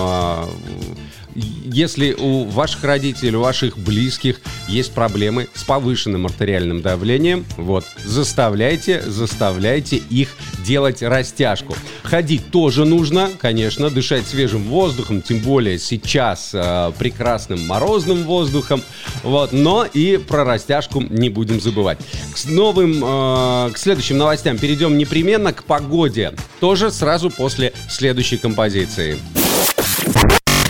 Если 1.38 2.14
у 2.14 2.46
ваших 2.46 2.84
родителей, 2.84 3.36
у 3.36 3.42
ваших 3.42 3.78
близких 3.78 4.42
есть 4.68 4.92
проблемы 4.94 5.48
с 5.54 5.64
повышенным 5.64 6.26
артериальным 6.26 6.82
давлением, 6.82 7.46
вот, 7.58 7.86
заставляйте, 8.04 9.04
заставляйте 9.06 9.98
их 9.98 10.36
делать 10.66 11.04
растяжку. 11.04 11.76
Ходить 12.04 12.50
тоже 12.52 12.86
нужно, 12.86 13.30
конечно, 13.40 13.90
дышать 13.90 14.26
свежим 14.26 14.64
воздухом, 14.64 15.22
тем 15.22 15.40
более 15.40 15.78
сейчас 15.78 16.52
э, 16.54 16.92
прекрасным 16.98 17.66
морозным 17.68 18.24
воздухом, 18.24 18.82
вот, 19.24 19.52
но 19.54 19.86
и 19.86 20.18
про 20.18 20.44
растяжку 20.44 21.02
не 21.02 21.30
будем 21.30 21.62
забывать. 21.62 22.00
К 22.34 22.50
новым, 22.50 23.04
э, 23.04 23.72
к 23.74 23.78
следующим 23.78 24.18
новостям 24.18 24.58
перейдем 24.58 24.98
непременно 24.98 25.54
к 25.54 25.64
погоде, 25.64 26.34
тоже 26.60 26.92
сразу 26.92 27.30
после 27.30 27.74
следующей 27.90 28.38
композиции. 28.38 29.18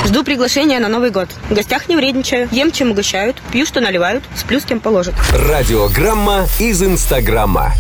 Жду 0.07 0.23
приглашения 0.23 0.79
на 0.79 0.87
Новый 0.87 1.11
год. 1.11 1.27
В 1.49 1.53
гостях 1.53 1.89
не 1.89 1.97
вредничаю. 1.97 2.47
Ем, 2.53 2.71
чем 2.71 2.91
угощают. 2.91 3.41
Пью, 3.51 3.65
что 3.65 3.81
наливают. 3.81 4.23
Сплю, 4.37 4.61
с 4.61 4.63
кем 4.63 4.79
положат. 4.79 5.13
Радиограмма 5.33 6.47
из 6.59 6.81
Инстаграма. 6.81 7.73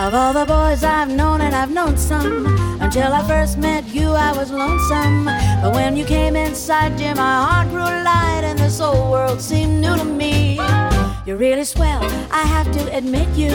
Of 0.00 0.14
all 0.14 0.32
the 0.32 0.46
boys 0.46 0.82
I've 0.82 1.14
known 1.14 1.42
and 1.42 1.54
I've 1.54 1.70
known 1.70 1.96
some 1.96 2.46
Until 2.80 3.12
I 3.12 3.22
first 3.28 3.58
met 3.58 3.84
you 3.94 4.08
I 4.08 4.32
was 4.32 4.50
lonesome 4.50 5.26
But 5.62 5.74
when 5.74 5.94
you 5.94 6.06
came 6.06 6.36
inside 6.36 6.96
dear 6.96 7.14
my 7.14 7.44
heart 7.44 7.68
grew 7.68 7.82
light 7.82 8.42
And 8.42 8.58
this 8.58 8.80
whole 8.80 9.10
world 9.10 9.42
seemed 9.42 9.82
new 9.82 9.94
to 9.94 10.04
me 10.04 10.58
You're 11.26 11.36
really 11.36 11.64
swell, 11.64 12.02
I 12.32 12.42
have 12.44 12.72
to 12.72 12.96
admit 12.96 13.28
you 13.36 13.50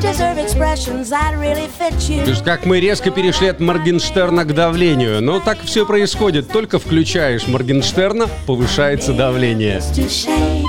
Deserve 0.00 0.36
expressions 0.36 1.10
that 1.10 1.36
really 1.38 1.68
fit 1.68 1.94
you 2.08 2.24
То 2.24 2.30
есть 2.30 2.44
как 2.44 2.66
мы 2.66 2.80
резко 2.80 3.12
перешли 3.12 3.48
от 3.48 3.60
Моргенштерна 3.60 4.44
к 4.44 4.52
давлению. 4.52 5.22
Но 5.22 5.38
так 5.38 5.58
все 5.64 5.86
происходит. 5.86 6.48
Только 6.48 6.78
включаешь 6.80 7.46
Моргенштерна, 7.46 8.28
повышается 8.46 9.12
давление. 9.12 9.78
to 9.94 10.08
shame. 10.08 10.64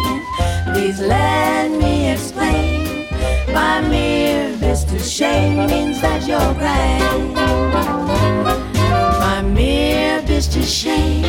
Please 0.74 1.00
let 1.00 1.72
me 1.72 2.14
explain. 2.14 3.08
My 3.52 3.82
mere 3.90 4.56
best 4.60 4.90
to 4.90 5.00
shame 5.00 5.66
means 5.68 6.00
that 6.02 6.28
you're 6.28 6.54
grand. 6.60 7.34
My 9.20 9.42
mere 9.42 10.22
best 10.28 10.54
to 10.54 10.62
shame. 10.62 11.26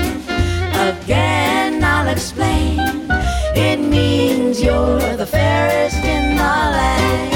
Again, 0.75 1.83
I'll 1.83 2.09
explain. 2.09 3.09
It 3.55 3.81
means 3.81 4.26
you're 4.67 5.17
the 5.17 5.27
fairest 5.27 6.03
in 6.05 6.25
the 6.35 6.57
land. 6.77 7.33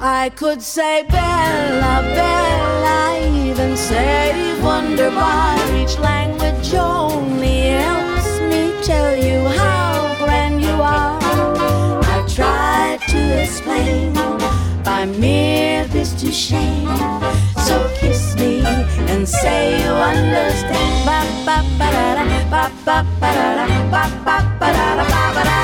I 0.00 0.30
could 0.40 0.60
say 0.60 1.04
Bella, 1.08 1.94
Bella, 2.16 3.00
even 3.46 3.76
say 3.76 4.20
Wonderbar. 4.62 5.56
Each 5.80 5.96
language 5.98 6.74
only 6.74 7.58
helps 7.84 8.30
me 8.50 8.62
tell 8.82 9.12
you 9.16 9.38
how 9.60 9.92
grand 10.22 10.60
you 10.62 10.76
are. 10.98 11.18
I've 12.12 12.28
tried 12.38 13.00
to 13.14 13.20
explain 13.42 14.12
by 14.84 15.06
mere 15.06 15.88
best 15.88 16.18
to 16.20 16.30
shame. 16.30 16.88
So 17.66 17.76
kiss 17.98 18.36
me 18.36 18.62
and 19.12 19.26
say 19.26 19.60
you 19.82 19.92
understand. 20.12 20.90
Ba 21.08 21.18
ba 21.46 21.56
ba 21.78 21.88
da 21.96 22.06
da, 22.18 22.24
ba 22.52 22.62
ba 22.86 22.96
ba 23.20 23.30
da 23.38 23.48
da, 23.58 23.66
ba 23.92 24.02
ba 24.26 24.36
ba 24.60 24.68
da 24.76 24.86
da, 24.98 25.04
ba 25.12 25.22
ba 25.36 25.44
da 25.48 25.59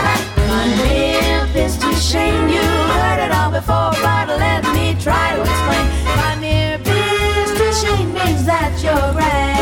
shame. 2.17 2.49
You 2.57 2.67
heard 2.99 3.21
it 3.27 3.33
all 3.39 3.51
before, 3.51 3.93
but 4.05 4.27
let 4.45 4.63
me 4.77 4.87
try 5.07 5.27
to 5.35 5.41
explain. 5.49 5.87
My 6.21 6.33
mere 6.45 6.79
best 6.79 7.53
to 7.61 7.69
shame 7.81 8.11
means 8.19 8.45
that 8.51 8.73
you're 8.85 9.13
grand. 9.13 9.56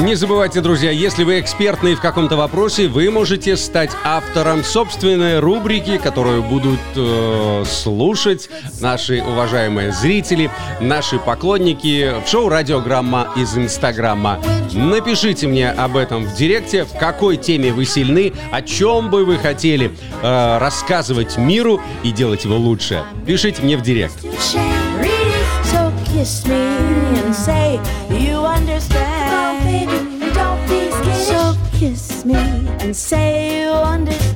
Не 0.00 0.14
забывайте, 0.14 0.60
друзья, 0.60 0.90
если 0.90 1.24
вы 1.24 1.40
экспертный 1.40 1.94
в 1.94 2.02
каком-то 2.02 2.36
вопросе, 2.36 2.86
вы 2.86 3.10
можете 3.10 3.56
стать 3.56 3.90
автором 4.04 4.62
собственной 4.62 5.38
рубрики, 5.38 5.96
которую 5.96 6.42
будут 6.42 6.78
э, 6.96 7.64
слушать 7.66 8.50
наши 8.80 9.22
уважаемые 9.22 9.92
зрители, 9.92 10.50
наши 10.82 11.18
поклонники 11.18 12.12
в 12.22 12.28
шоу 12.28 12.50
«Радиограмма» 12.50 13.32
из 13.36 13.56
Инстаграма. 13.56 14.38
Напишите 14.74 15.46
мне 15.46 15.70
об 15.70 15.96
этом 15.96 16.26
в 16.26 16.34
директе, 16.34 16.84
в 16.84 16.92
какой 16.98 17.38
теме 17.38 17.72
вы 17.72 17.86
сильны, 17.86 18.34
о 18.52 18.60
чем 18.60 19.08
бы 19.08 19.24
вы 19.24 19.38
хотели 19.38 19.92
э, 20.22 20.58
рассказывать 20.58 21.38
миру 21.38 21.80
и 22.02 22.10
делать 22.10 22.44
его 22.44 22.56
лучше. 22.56 23.02
Пишите 23.26 23.62
мне 23.62 23.78
в 23.78 23.82
директ. 23.82 24.14
kiss 26.20 26.44
me 26.46 26.54
and 26.54 27.34
say 27.34 27.80
you 28.10 28.39
don't 29.86 30.60
be 30.68 30.90
scared. 30.90 31.26
So 31.28 31.56
kiss 31.78 32.24
me 32.24 32.34
and 32.34 32.94
say 32.94 33.62
you 33.62 33.70
understand. 33.70 34.29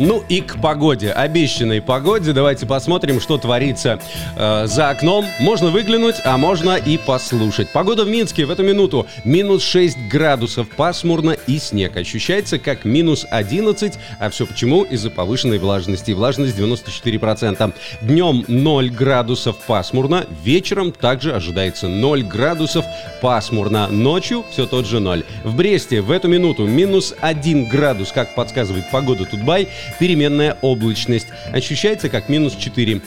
Ну 0.00 0.24
и 0.30 0.40
к 0.40 0.58
погоде, 0.58 1.12
обещанной 1.12 1.82
погоде. 1.82 2.32
Давайте 2.32 2.64
посмотрим, 2.64 3.20
что 3.20 3.36
творится 3.36 4.00
э, 4.34 4.66
за 4.66 4.88
окном. 4.88 5.26
Можно 5.40 5.68
выглянуть, 5.68 6.16
а 6.24 6.38
можно 6.38 6.76
и 6.76 6.96
послушать. 6.96 7.68
Погода 7.68 8.04
в 8.04 8.08
Минске 8.08 8.46
в 8.46 8.50
эту 8.50 8.62
минуту 8.62 9.06
минус 9.24 9.62
6 9.62 10.08
градусов, 10.10 10.70
пасмурно 10.70 11.36
и 11.46 11.58
снег. 11.58 11.98
Ощущается 11.98 12.58
как 12.58 12.86
минус 12.86 13.26
11, 13.30 13.92
а 14.18 14.30
все 14.30 14.46
почему? 14.46 14.84
Из-за 14.84 15.10
повышенной 15.10 15.58
влажности. 15.58 16.12
Влажность 16.12 16.58
94%. 16.58 17.74
Днем 18.00 18.44
0 18.48 18.90
градусов 18.90 19.58
пасмурно, 19.66 20.24
вечером 20.42 20.92
также 20.92 21.34
ожидается 21.34 21.88
0 21.88 22.22
градусов 22.22 22.86
пасмурно. 23.20 23.86
Ночью 23.88 24.46
все 24.50 24.64
тот 24.64 24.86
же 24.86 24.98
0. 24.98 25.24
В 25.44 25.54
Бресте 25.54 26.00
в 26.00 26.10
эту 26.10 26.28
минуту 26.28 26.66
минус 26.66 27.14
1 27.20 27.68
градус, 27.68 28.12
как 28.12 28.34
подсказывает 28.34 28.90
погода 28.90 29.26
Тутбай, 29.26 29.68
переменная 29.98 30.56
облачность. 30.62 31.28
Ощущается 31.52 32.08
как 32.08 32.28
минус 32.28 32.54
4. 32.54 33.00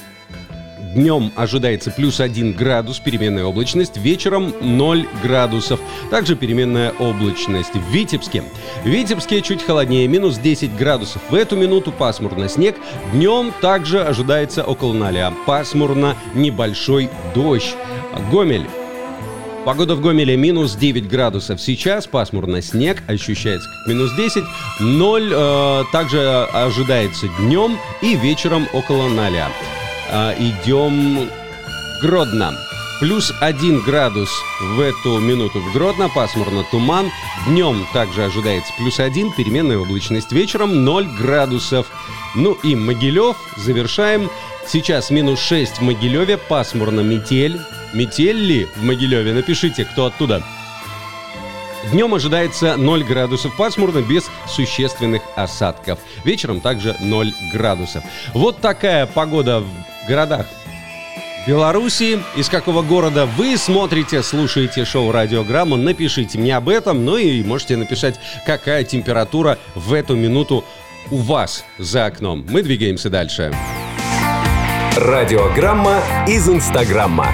Днем 0.94 1.32
ожидается 1.36 1.90
плюс 1.90 2.20
1 2.20 2.54
градус, 2.54 3.00
переменная 3.00 3.46
облачность. 3.46 3.98
Вечером 3.98 4.54
0 4.62 5.08
градусов. 5.24 5.80
Также 6.12 6.36
переменная 6.36 6.92
облачность. 7.00 7.74
В 7.74 7.92
Витебске. 7.92 8.44
В 8.84 8.88
Витебске 8.88 9.42
чуть 9.42 9.64
холоднее, 9.64 10.08
минус 10.08 10.38
10 10.38 10.76
градусов. 10.76 11.22
В 11.30 11.34
эту 11.34 11.56
минуту 11.56 11.92
пасмурно 11.92 12.48
снег. 12.48 12.76
Днем 13.12 13.52
также 13.60 14.04
ожидается 14.04 14.64
около 14.64 14.94
0. 14.94 15.34
Пасмурно 15.48 16.16
небольшой 16.36 17.10
дождь. 17.34 17.76
Гомель. 18.32 18.68
Погода 19.66 19.96
в 19.96 20.02
Гомеле 20.02 20.36
минус 20.36 20.76
9 20.76 21.08
градусов. 21.08 21.62
Сейчас 21.62 22.06
пасмурно 22.06 22.62
снег, 22.62 23.02
ощущается 23.08 23.70
как 23.70 23.88
минус 23.88 24.14
10. 24.18 24.44
0 24.82 25.32
э, 25.34 25.84
также 25.94 26.44
ожидается 26.52 27.28
днем 27.40 27.78
и 28.02 28.16
вечером 28.16 28.68
около 28.74 29.08
0. 29.08 29.32
Э, 30.10 30.34
идем 30.38 31.30
Гродно. 32.02 32.52
Плюс 33.00 33.34
1 33.42 33.82
градус 33.82 34.30
в 34.62 34.80
эту 34.80 35.20
минуту 35.20 35.60
в 35.60 35.74
Гродно, 35.74 36.10
пасмурно 36.10 36.64
туман. 36.72 37.12
Днем 37.48 37.86
также 37.92 38.24
ожидается 38.24 38.72
плюс 38.78 39.00
1, 39.00 39.34
переменная 39.34 39.78
облачность. 39.78 40.32
Вечером 40.32 40.86
0 40.86 41.08
градусов. 41.20 41.88
Ну 42.36 42.54
и 42.64 42.76
Могилев, 42.76 43.36
завершаем. 43.58 44.30
Сейчас 44.68 45.10
минус 45.10 45.40
6 45.42 45.80
в 45.80 45.82
Могилеве, 45.82 46.38
пасмурно 46.38 47.02
метель. 47.02 47.60
Метель 47.94 48.38
ли 48.38 48.68
в 48.76 48.84
Могилеве? 48.84 49.34
Напишите, 49.34 49.86
кто 49.86 50.06
оттуда. 50.06 50.44
Днем 51.92 52.14
ожидается 52.14 52.78
0 52.78 53.04
градусов 53.04 53.56
пасмурно, 53.58 54.02
без 54.02 54.30
существенных 54.48 55.22
осадков. 55.36 56.00
Вечером 56.24 56.62
также 56.62 56.96
0 57.00 57.34
градусов. 57.52 58.04
Вот 58.34 58.62
такая 58.62 59.06
погода 59.06 59.60
в 59.60 60.08
городах 60.08 60.46
Беларуси. 61.46 62.20
Из 62.36 62.48
какого 62.48 62.82
города 62.82 63.26
вы 63.26 63.58
смотрите, 63.58 64.24
слушаете 64.24 64.86
шоу 64.86 65.12
«Радиограмма», 65.12 65.76
напишите 65.76 66.38
мне 66.38 66.56
об 66.56 66.70
этом. 66.70 67.04
Ну 67.04 67.18
и 67.18 67.44
можете 67.44 67.76
написать, 67.76 68.20
какая 68.46 68.84
температура 68.84 69.58
в 69.76 69.94
эту 69.94 70.16
минуту 70.16 70.64
у 71.12 71.18
вас 71.18 71.66
за 71.78 72.06
окном. 72.06 72.46
Мы 72.50 72.64
двигаемся 72.64 73.10
дальше. 73.10 73.54
Радиограмма 74.96 76.02
из 76.28 76.48
Инстаграма. 76.48 77.28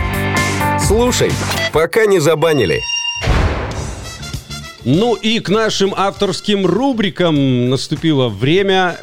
Слушай, 0.79 1.31
пока 1.71 2.05
не 2.05 2.19
забанили. 2.19 2.81
Ну 4.85 5.13
и 5.13 5.39
к 5.39 5.49
нашим 5.49 5.93
авторским 5.95 6.65
рубрикам 6.65 7.69
наступило 7.69 8.29
время 8.29 8.97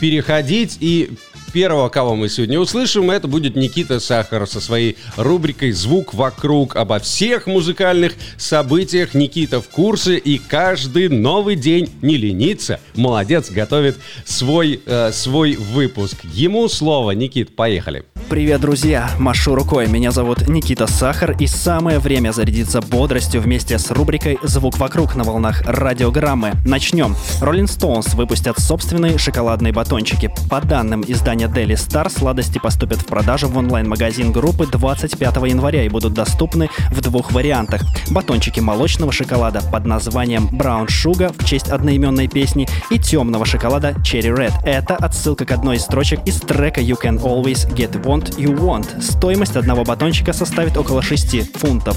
переходить 0.00 0.76
и 0.80 1.10
Первого, 1.52 1.88
кого 1.88 2.14
мы 2.14 2.28
сегодня 2.28 2.58
услышим, 2.58 3.10
это 3.10 3.28
будет 3.28 3.56
Никита 3.56 4.00
Сахар 4.00 4.46
со 4.46 4.60
своей 4.60 4.96
рубрикой 5.16 5.72
«Звук 5.72 6.14
вокруг». 6.14 6.76
Обо 6.76 6.98
всех 6.98 7.46
музыкальных 7.46 8.14
событиях 8.36 9.14
Никита 9.14 9.60
в 9.60 9.68
курсе 9.68 10.16
и 10.16 10.38
каждый 10.38 11.08
новый 11.08 11.56
день 11.56 11.90
не 12.02 12.16
ленится. 12.16 12.80
Молодец, 12.94 13.50
готовит 13.50 13.96
свой, 14.24 14.80
э, 14.84 15.12
свой 15.12 15.56
выпуск. 15.56 16.16
Ему 16.24 16.68
слово. 16.68 17.12
Никит, 17.12 17.54
поехали. 17.54 18.04
Привет, 18.28 18.60
друзья! 18.60 19.08
Машу 19.20 19.54
рукой. 19.54 19.86
Меня 19.86 20.10
зовут 20.10 20.48
Никита 20.48 20.88
Сахар, 20.88 21.36
и 21.38 21.46
самое 21.46 22.00
время 22.00 22.32
зарядиться 22.32 22.80
бодростью 22.80 23.40
вместе 23.40 23.78
с 23.78 23.90
рубрикой 23.92 24.38
«Звук 24.42 24.78
вокруг» 24.78 25.14
на 25.14 25.22
волнах 25.22 25.62
радиограммы. 25.64 26.54
Начнем. 26.66 27.14
Rolling 27.40 27.66
Stones 27.66 28.16
выпустят 28.16 28.58
собственные 28.58 29.18
шоколадные 29.18 29.72
батончики. 29.72 30.32
По 30.50 30.60
данным 30.60 31.04
издания 31.06 31.35
Daily 31.44 31.74
Star, 31.74 32.10
сладости 32.10 32.58
поступят 32.58 33.00
в 33.00 33.06
продажу 33.06 33.48
в 33.48 33.56
онлайн-магазин 33.56 34.32
группы 34.32 34.66
25 34.66 35.36
января 35.48 35.84
и 35.84 35.88
будут 35.88 36.14
доступны 36.14 36.70
в 36.90 37.00
двух 37.00 37.32
вариантах. 37.32 37.82
Батончики 38.10 38.60
молочного 38.60 39.12
шоколада 39.12 39.60
под 39.70 39.84
названием 39.86 40.48
Brown 40.48 40.86
Sugar 40.86 41.34
в 41.38 41.44
честь 41.44 41.68
одноименной 41.68 42.28
песни 42.28 42.66
и 42.90 42.98
темного 42.98 43.44
шоколада 43.44 43.90
Cherry 44.02 44.34
Red. 44.34 44.52
Это 44.64 44.96
отсылка 44.96 45.44
к 45.44 45.52
одной 45.52 45.76
из 45.76 45.82
строчек 45.82 46.20
из 46.26 46.40
трека 46.40 46.80
You 46.80 46.96
Can 47.00 47.20
Always 47.22 47.70
Get 47.74 48.02
Want 48.02 48.36
You 48.36 48.56
Want. 48.56 49.02
Стоимость 49.02 49.56
одного 49.56 49.84
батончика 49.84 50.32
составит 50.32 50.76
около 50.76 51.02
6 51.02 51.56
фунтов. 51.56 51.96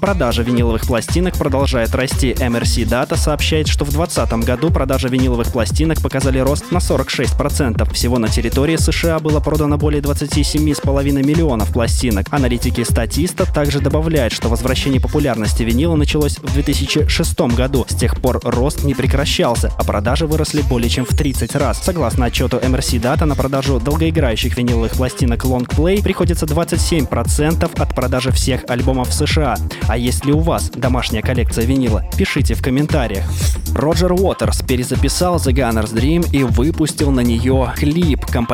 Продажа 0.00 0.42
виниловых 0.42 0.86
пластинок 0.86 1.34
продолжает 1.34 1.94
расти. 1.94 2.32
MRC 2.32 2.84
Data 2.84 3.16
сообщает, 3.16 3.68
что 3.68 3.86
в 3.86 3.90
2020 3.90 4.44
году 4.44 4.70
продажа 4.70 5.08
виниловых 5.08 5.50
пластинок 5.50 6.02
показали 6.02 6.38
рост 6.40 6.70
на 6.70 6.76
46%. 6.76 7.90
Всего 7.94 8.18
на 8.18 8.28
территории 8.28 8.63
США 8.72 9.18
было 9.18 9.40
продано 9.40 9.76
более 9.76 10.00
27,5 10.00 11.22
миллионов 11.22 11.72
пластинок. 11.72 12.26
Аналитики 12.30 12.82
статиста 12.82 13.44
также 13.44 13.80
добавляют, 13.80 14.32
что 14.32 14.48
возвращение 14.48 15.00
популярности 15.00 15.62
винила 15.62 15.96
началось 15.96 16.38
в 16.38 16.52
2006 16.54 17.40
году. 17.54 17.84
С 17.88 17.94
тех 17.94 18.20
пор 18.20 18.40
рост 18.42 18.82
не 18.82 18.94
прекращался, 18.94 19.70
а 19.76 19.84
продажи 19.84 20.26
выросли 20.26 20.62
более 20.62 20.88
чем 20.88 21.04
в 21.04 21.14
30 21.14 21.54
раз. 21.56 21.82
Согласно 21.82 22.24
отчету 22.26 22.56
MRC 22.56 23.00
Data, 23.00 23.26
на 23.26 23.36
продажу 23.36 23.78
долгоиграющих 23.78 24.56
виниловых 24.56 24.92
пластинок 24.92 25.44
Long 25.44 25.68
Play 25.68 26.02
приходится 26.02 26.46
27% 26.46 27.70
от 27.78 27.94
продажи 27.94 28.32
всех 28.32 28.62
альбомов 28.68 29.10
в 29.10 29.12
США. 29.12 29.56
А 29.88 29.98
есть 29.98 30.24
ли 30.24 30.32
у 30.32 30.40
вас 30.40 30.70
домашняя 30.70 31.20
коллекция 31.20 31.66
винила? 31.66 32.02
Пишите 32.16 32.54
в 32.54 32.62
комментариях. 32.62 33.24
Роджер 33.74 34.12
Уотерс 34.12 34.62
перезаписал 34.62 35.36
The 35.36 35.52
Gunner's 35.52 35.92
Dream 35.92 36.26
и 36.32 36.44
выпустил 36.44 37.10
на 37.10 37.20
нее 37.20 37.72
клип. 37.76 38.24
Композиция 38.24 38.53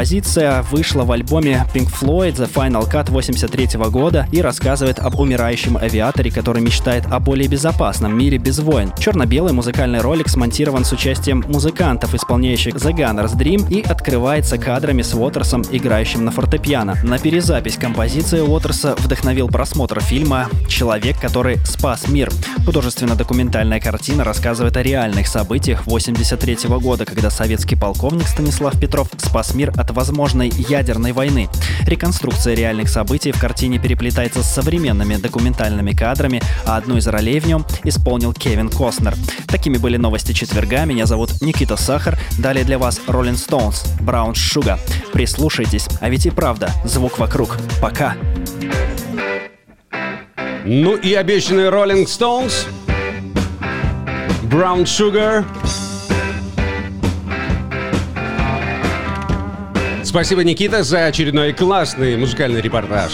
вышла 0.71 1.03
в 1.03 1.13
альбоме 1.13 1.67
Pink 1.75 1.93
Floyd 1.93 2.37
The 2.37 2.51
Final 2.51 2.91
Cut 2.91 3.11
83 3.11 3.79
года 3.91 4.27
и 4.33 4.41
рассказывает 4.41 4.99
об 4.99 5.21
умирающем 5.21 5.77
авиаторе, 5.77 6.31
который 6.31 6.63
мечтает 6.63 7.05
о 7.11 7.21
более 7.21 7.49
безопасном 7.49 8.17
мире 8.17 8.39
без 8.39 8.61
войн. 8.61 8.95
Черно-белый 8.99 9.53
музыкальный 9.53 10.01
ролик 10.01 10.31
смонтирован 10.31 10.87
с 10.87 10.93
участием 10.93 11.45
музыкантов, 11.49 12.15
исполняющих 12.15 12.77
The 12.77 12.93
Gunner's 12.93 13.37
Dream 13.37 13.71
и 13.71 13.83
открывается 13.83 14.57
кадрами 14.57 15.03
с 15.03 15.13
Уотерсом, 15.13 15.65
играющим 15.71 16.25
на 16.25 16.31
фортепиано. 16.31 16.97
На 17.03 17.19
перезапись 17.19 17.77
композиции 17.77 18.41
Уотерса 18.41 18.95
вдохновил 18.97 19.49
просмотр 19.49 20.01
фильма 20.01 20.49
«Человек, 20.67 21.21
который 21.21 21.59
спас 21.67 22.09
мир». 22.09 22.31
Художественно-документальная 22.65 23.81
картина 23.81 24.25
рассказывает 24.25 24.79
о 24.79 24.83
реальных 24.83 25.29
событиях 25.29 25.87
83 25.87 26.71
года, 26.81 27.05
когда 27.05 27.29
советский 27.29 27.77
полковник 27.77 28.27
Станислав 28.27 28.81
Петров 28.81 29.11
спас 29.19 29.55
мир 29.55 29.75
от 29.77 29.90
возможной 29.93 30.49
ядерной 30.49 31.13
войны. 31.13 31.49
Реконструкция 31.87 32.55
реальных 32.55 32.89
событий 32.89 33.33
в 33.33 33.41
картине 33.41 33.79
переплетается 33.79 34.43
с 34.43 34.53
современными 34.53 35.17
документальными 35.17 35.93
кадрами, 35.93 36.43
а 36.65 36.77
одну 36.77 36.97
из 36.97 37.07
ролей 37.07 37.41
в 37.41 37.47
нем 37.47 37.65
исполнил 37.85 38.33
Кевин 38.33 38.69
Костнер. 38.69 39.15
Такими 39.47 39.77
были 39.77 39.97
новости 39.97 40.33
четверга. 40.33 40.85
Меня 40.85 41.07
зовут 41.07 41.41
Никита 41.41 41.77
Сахар. 41.77 42.19
Далее 42.39 42.65
для 42.65 42.79
вас 42.79 43.01
Rolling 43.07 43.35
Stones, 43.35 43.87
Brown 44.01 44.33
Sugar. 44.33 44.79
Прислушайтесь, 45.13 45.87
а 46.01 46.09
ведь 46.09 46.27
и 46.27 46.31
правда, 46.31 46.71
звук 46.85 47.19
вокруг. 47.19 47.59
Пока. 47.81 48.17
Ну 50.65 50.95
и 50.97 51.15
обещанные 51.15 51.71
Rolling 51.71 52.07
Stones. 52.07 52.67
Brown 54.43 54.85
Sugar. 54.85 55.45
Спасибо, 60.11 60.43
Никита, 60.43 60.83
за 60.83 61.07
очередной 61.07 61.53
классный 61.53 62.17
музыкальный 62.17 62.61
репортаж. 62.61 63.13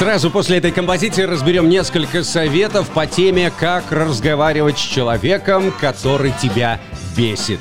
Сразу 0.00 0.30
после 0.30 0.56
этой 0.56 0.72
композиции 0.72 1.24
разберем 1.24 1.68
несколько 1.68 2.24
советов 2.24 2.88
по 2.88 3.06
теме 3.06 3.52
«Как 3.54 3.92
разговаривать 3.92 4.78
с 4.78 4.80
человеком, 4.80 5.74
который 5.78 6.32
тебя 6.40 6.80
бесит». 7.14 7.60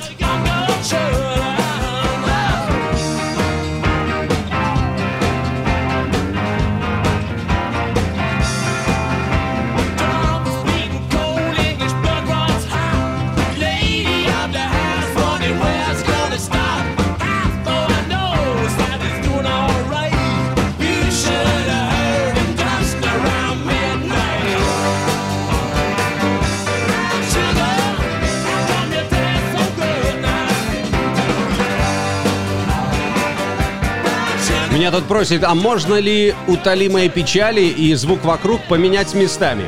Меня 34.89 35.02
тут 35.02 35.08
просят, 35.08 35.43
а 35.43 35.54
можно 35.54 35.99
ли 35.99 36.34
утолимые 36.47 37.10
печали 37.10 37.62
и 37.62 37.93
звук 37.93 38.25
вокруг 38.25 38.63
поменять 38.63 39.13
местами? 39.13 39.65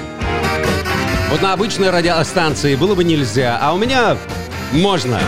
Вот 1.29 1.43
на 1.43 1.53
обычной 1.53 1.91
радиостанции 1.91 2.75
было 2.75 2.95
бы 2.95 3.03
нельзя, 3.03 3.59
а 3.61 3.71
у 3.75 3.77
меня 3.77 4.17
можно. 4.71 5.19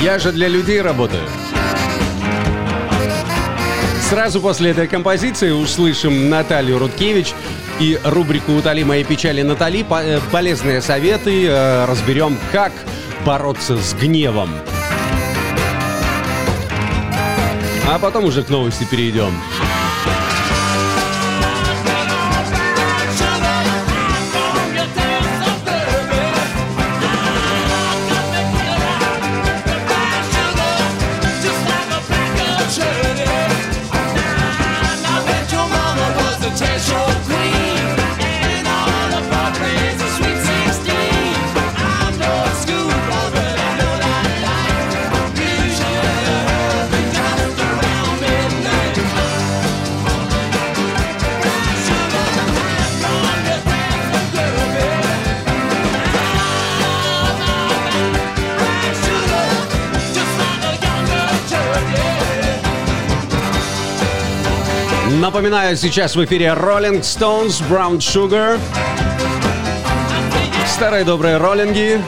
Я 0.00 0.20
же 0.20 0.30
для 0.30 0.46
людей 0.46 0.80
работаю. 0.80 1.24
Сразу 4.08 4.40
после 4.40 4.70
этой 4.70 4.86
композиции 4.86 5.50
услышим 5.50 6.30
Наталью 6.30 6.78
Рудкевич 6.78 7.34
и 7.80 7.98
рубрику 8.04 8.52
«Утоли 8.52 8.84
мои 8.84 9.02
печали 9.02 9.42
Натали». 9.42 9.84
Э, 9.90 10.20
полезные 10.30 10.80
советы. 10.80 11.46
Э, 11.48 11.84
разберем, 11.86 12.38
как 12.52 12.70
бороться 13.26 13.76
с 13.76 13.92
гневом. 13.94 14.50
А 17.92 17.98
потом 17.98 18.24
уже 18.24 18.44
к 18.44 18.50
новости 18.50 18.84
перейдем. 18.84 19.34
Напоминаю, 65.32 65.76
сейчас 65.76 66.16
в 66.16 66.24
эфире 66.24 66.46
Rolling 66.46 67.02
Stones, 67.02 67.62
Brown 67.70 67.98
Sugar. 67.98 68.58
Старые 70.66 71.04
добрые 71.04 71.36
роллинги. 71.36 72.00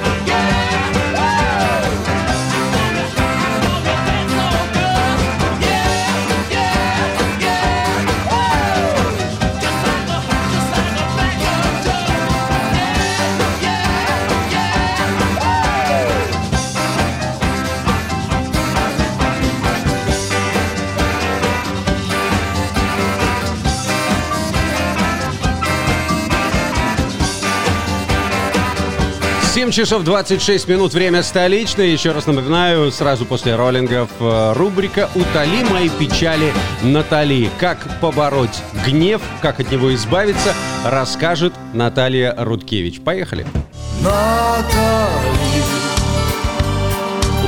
Часов 29.73 30.05
26 30.05 30.69
минут, 30.69 30.93
время 30.93 31.23
столичное. 31.23 31.87
Еще 31.87 32.13
раз 32.13 32.27
напоминаю, 32.27 32.93
сразу 32.93 33.25
после 33.25 33.57
роллингов 33.57 34.11
э, 34.21 34.53
рубрика 34.55 35.09
«Утоли 35.15 35.65
мои 35.71 35.89
печали, 35.89 36.53
Натали». 36.83 37.51
Как 37.59 38.01
побороть 38.01 38.63
гнев, 38.87 39.21
как 39.41 39.61
от 39.61 39.71
него 39.71 39.95
избавиться, 39.95 40.55
расскажет 40.85 41.55
Наталья 41.73 42.35
Рудкевич. 42.39 43.01
Поехали. 43.01 43.47
Натали, 44.03 44.73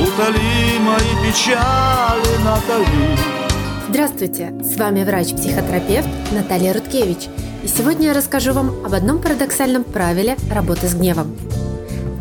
утоли 0.03 0.79
мои 0.81 1.31
печали, 1.31 2.43
Натали. 2.45 3.19
Здравствуйте, 3.89 4.53
с 4.63 4.77
вами 4.77 5.05
врач-психотерапевт 5.05 6.09
Наталья 6.33 6.73
Рудкевич. 6.73 7.29
И 7.63 7.69
сегодня 7.69 8.09
я 8.09 8.15
расскажу 8.15 8.53
вам 8.53 8.85
об 8.85 8.95
одном 8.95 9.21
парадоксальном 9.21 9.85
правиле 9.85 10.37
работы 10.51 10.89
с 10.89 10.95
гневом. 10.95 11.37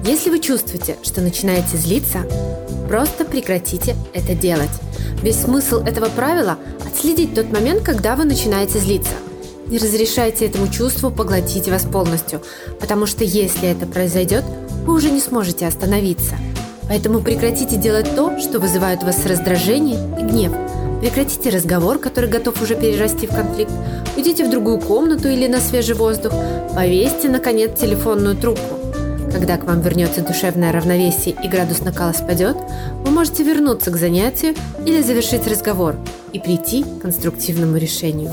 Если 0.05 0.29
вы 0.29 0.39
чувствуете, 0.39 0.97
что 1.01 1.21
начинаете 1.21 1.77
злиться, 1.77 2.19
просто 2.89 3.23
прекратите 3.23 3.95
это 4.13 4.35
делать. 4.35 4.69
Весь 5.21 5.41
смысл 5.41 5.77
этого 5.77 6.09
правила– 6.09 6.57
отследить 6.85 7.33
тот 7.33 7.53
момент, 7.53 7.83
когда 7.83 8.17
вы 8.17 8.25
начинаете 8.25 8.79
злиться. 8.79 9.13
Не 9.67 9.77
разрешайте 9.77 10.45
этому 10.45 10.67
чувству 10.67 11.09
поглотить 11.09 11.69
вас 11.69 11.83
полностью, 11.83 12.41
потому 12.81 13.05
что 13.05 13.23
если 13.23 13.69
это 13.69 13.85
произойдет, 13.85 14.43
вы 14.85 14.93
уже 14.93 15.09
не 15.09 15.21
сможете 15.21 15.67
остановиться. 15.67 16.35
Поэтому 16.89 17.21
прекратите 17.21 17.77
делать 17.77 18.13
то, 18.13 18.37
что 18.39 18.59
вызывает 18.59 19.03
у 19.03 19.05
вас 19.05 19.25
раздражение 19.25 19.97
и 20.19 20.23
гнев. 20.23 20.51
Прекратите 20.99 21.49
разговор, 21.49 21.97
который 21.97 22.29
готов 22.29 22.61
уже 22.61 22.75
перерасти 22.75 23.25
в 23.25 23.33
конфликт. 23.33 23.71
Уйдите 24.17 24.43
в 24.43 24.49
другую 24.49 24.79
комнату 24.79 25.29
или 25.29 25.47
на 25.47 25.61
свежий 25.61 25.95
воздух. 25.95 26.33
Повесьте, 26.75 27.29
наконец, 27.29 27.79
телефонную 27.79 28.35
трубку. 28.35 28.82
Когда 29.33 29.57
к 29.57 29.63
вам 29.63 29.81
вернется 29.81 30.21
душевное 30.21 30.71
равновесие 30.71 31.35
и 31.43 31.47
градус 31.47 31.81
накала 31.81 32.13
спадет, 32.13 32.55
вы 33.03 33.09
можете 33.09 33.43
вернуться 33.43 33.89
к 33.89 33.97
занятию 33.97 34.53
или 34.85 35.01
завершить 35.01 35.47
разговор 35.47 35.95
и 36.31 36.39
прийти 36.39 36.83
к 36.83 37.01
конструктивному 37.01 37.77
решению. 37.77 38.31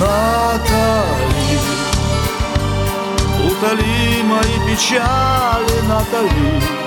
Натали, 0.00 1.58
утоли 3.46 4.22
мои 4.22 4.74
печали, 4.74 5.86
Натали. 5.86 6.83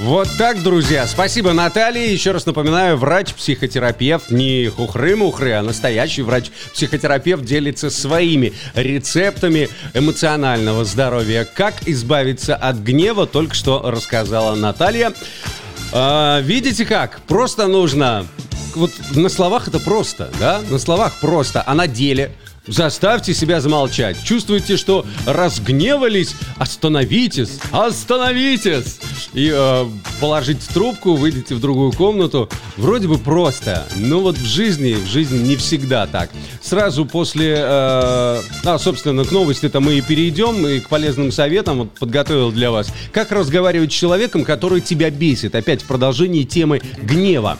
Вот 0.00 0.28
так, 0.38 0.62
друзья. 0.62 1.08
Спасибо, 1.08 1.52
Наталья. 1.52 2.06
Еще 2.06 2.30
раз 2.30 2.46
напоминаю, 2.46 2.96
врач-психотерапевт, 2.96 4.30
не 4.30 4.68
хухры-мухры, 4.68 5.54
а 5.54 5.62
настоящий 5.62 6.22
врач-психотерапевт 6.22 7.44
делится 7.44 7.90
своими 7.90 8.52
рецептами 8.74 9.68
эмоционального 9.94 10.84
здоровья. 10.84 11.44
Как 11.52 11.74
избавиться 11.86 12.54
от 12.54 12.76
гнева, 12.76 13.26
только 13.26 13.56
что 13.56 13.90
рассказала 13.90 14.54
Наталья. 14.54 15.12
А, 15.92 16.40
видите 16.42 16.84
как? 16.84 17.20
Просто 17.26 17.66
нужно... 17.66 18.24
Вот 18.76 18.92
на 19.16 19.28
словах 19.28 19.66
это 19.66 19.80
просто, 19.80 20.30
да? 20.38 20.60
На 20.70 20.78
словах 20.78 21.18
просто, 21.20 21.64
а 21.66 21.74
на 21.74 21.88
деле 21.88 22.30
Заставьте 22.68 23.32
себя 23.32 23.60
замолчать. 23.60 24.22
Чувствуете, 24.22 24.76
что 24.76 25.06
разгневались? 25.26 26.34
Остановитесь! 26.56 27.58
Остановитесь! 27.72 28.98
И 29.32 29.50
э, 29.52 29.86
положите 30.20 30.60
трубку, 30.72 31.14
выйдите 31.14 31.54
в 31.54 31.60
другую 31.60 31.92
комнату. 31.92 32.48
Вроде 32.76 33.08
бы 33.08 33.18
просто, 33.18 33.86
но 33.96 34.20
вот 34.20 34.36
в 34.36 34.44
жизни, 34.44 34.94
в 34.94 35.06
жизни 35.06 35.38
не 35.38 35.56
всегда 35.56 36.06
так. 36.06 36.30
Сразу 36.60 37.06
после, 37.06 37.54
э, 37.54 37.58
а, 37.64 38.78
собственно, 38.78 39.24
к 39.24 39.32
новости-то 39.32 39.80
мы 39.80 39.94
и 39.94 40.02
перейдем, 40.02 40.66
и 40.66 40.80
к 40.80 40.88
полезным 40.88 41.32
советам 41.32 41.78
вот 41.78 41.94
подготовил 41.98 42.52
для 42.52 42.70
вас. 42.70 42.92
Как 43.12 43.32
разговаривать 43.32 43.92
с 43.92 43.96
человеком, 43.96 44.44
который 44.44 44.80
тебя 44.82 45.10
бесит? 45.10 45.54
Опять 45.54 45.82
в 45.82 45.86
продолжении 45.86 46.44
темы 46.44 46.82
гнева. 47.02 47.58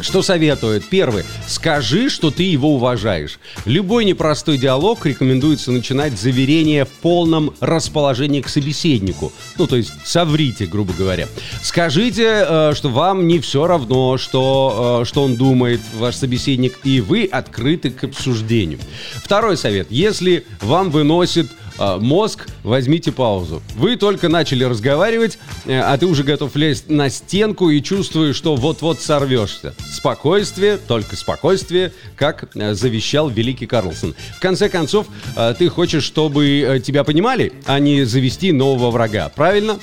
Что 0.00 0.22
советует? 0.22 0.84
Первый. 0.88 1.24
Скажи, 1.46 2.08
что 2.08 2.30
ты 2.30 2.42
его 2.42 2.74
уважаешь. 2.74 3.38
Любой 3.64 4.04
непростой 4.04 4.58
диалог 4.58 5.06
рекомендуется 5.06 5.72
начинать 5.72 6.18
с 6.18 6.22
заверения 6.22 6.84
в 6.84 6.88
полном 6.88 7.54
расположении 7.60 8.40
к 8.40 8.48
собеседнику. 8.48 9.32
Ну, 9.58 9.66
то 9.66 9.76
есть 9.76 9.92
соврите, 10.04 10.66
грубо 10.66 10.92
говоря. 10.92 11.28
Скажите, 11.62 12.44
э, 12.48 12.72
что 12.74 12.88
вам 12.88 13.26
не 13.26 13.38
все 13.38 13.66
равно, 13.66 14.18
что, 14.18 15.00
э, 15.02 15.04
что 15.06 15.24
он 15.24 15.36
думает, 15.36 15.80
ваш 15.94 16.16
собеседник, 16.16 16.78
и 16.84 17.00
вы 17.00 17.24
открыты 17.24 17.90
к 17.90 18.04
обсуждению. 18.04 18.78
Второй 19.16 19.56
совет. 19.56 19.88
Если 19.90 20.44
вам 20.60 20.90
выносит 20.90 21.48
а, 21.78 21.98
мозг, 21.98 22.46
возьмите 22.62 23.10
паузу. 23.10 23.62
Вы 23.76 23.96
только 23.96 24.28
начали 24.28 24.64
разговаривать, 24.64 25.38
э, 25.66 25.78
а 25.78 25.96
ты 25.98 26.06
уже 26.06 26.22
готов 26.22 26.54
лезть 26.56 26.88
на 26.88 27.10
стенку 27.10 27.70
и 27.70 27.82
чувствуешь, 27.82 28.36
что 28.36 28.54
вот-вот 28.54 29.00
сорвешься. 29.00 29.74
Спокойствие, 29.92 30.76
только 30.76 31.16
спокойствие, 31.16 31.92
как 32.16 32.54
э, 32.54 32.74
завещал 32.74 33.28
великий 33.28 33.66
Карлсон. 33.66 34.14
В 34.36 34.40
конце 34.40 34.68
концов, 34.68 35.08
э, 35.36 35.54
ты 35.58 35.68
хочешь, 35.68 36.04
чтобы 36.04 36.80
тебя 36.84 37.02
понимали, 37.02 37.52
а 37.66 37.78
не 37.80 38.04
завести 38.04 38.52
нового 38.52 38.90
врага. 38.90 39.28
Правильно? 39.34 39.78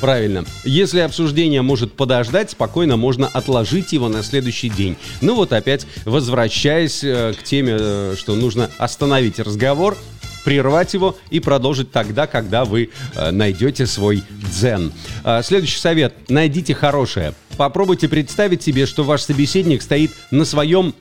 Правильно. 0.00 0.44
Если 0.64 0.98
обсуждение 0.98 1.62
может 1.62 1.92
подождать, 1.92 2.50
спокойно 2.50 2.96
можно 2.96 3.28
отложить 3.28 3.92
его 3.92 4.08
на 4.08 4.22
следующий 4.22 4.68
день. 4.68 4.96
Ну 5.20 5.36
вот 5.36 5.52
опять, 5.52 5.86
возвращаясь 6.04 7.00
к 7.00 7.36
теме, 7.44 8.16
что 8.16 8.34
нужно 8.34 8.70
остановить 8.78 9.38
разговор, 9.38 9.96
прервать 10.46 10.94
его 10.94 11.16
и 11.30 11.40
продолжить 11.40 11.90
тогда, 11.90 12.28
когда 12.28 12.64
вы 12.64 12.90
э, 13.16 13.30
найдете 13.32 13.84
свой 13.84 14.22
дзен. 14.30 14.92
Э, 15.24 15.42
следующий 15.42 15.80
совет. 15.80 16.14
Найдите 16.28 16.72
хорошее. 16.72 17.34
Попробуйте 17.56 18.08
представить 18.08 18.62
себе, 18.62 18.86
что 18.86 19.02
ваш 19.02 19.22
собеседник 19.22 19.82
стоит 19.82 20.12
на 20.30 20.44
своем 20.44 20.94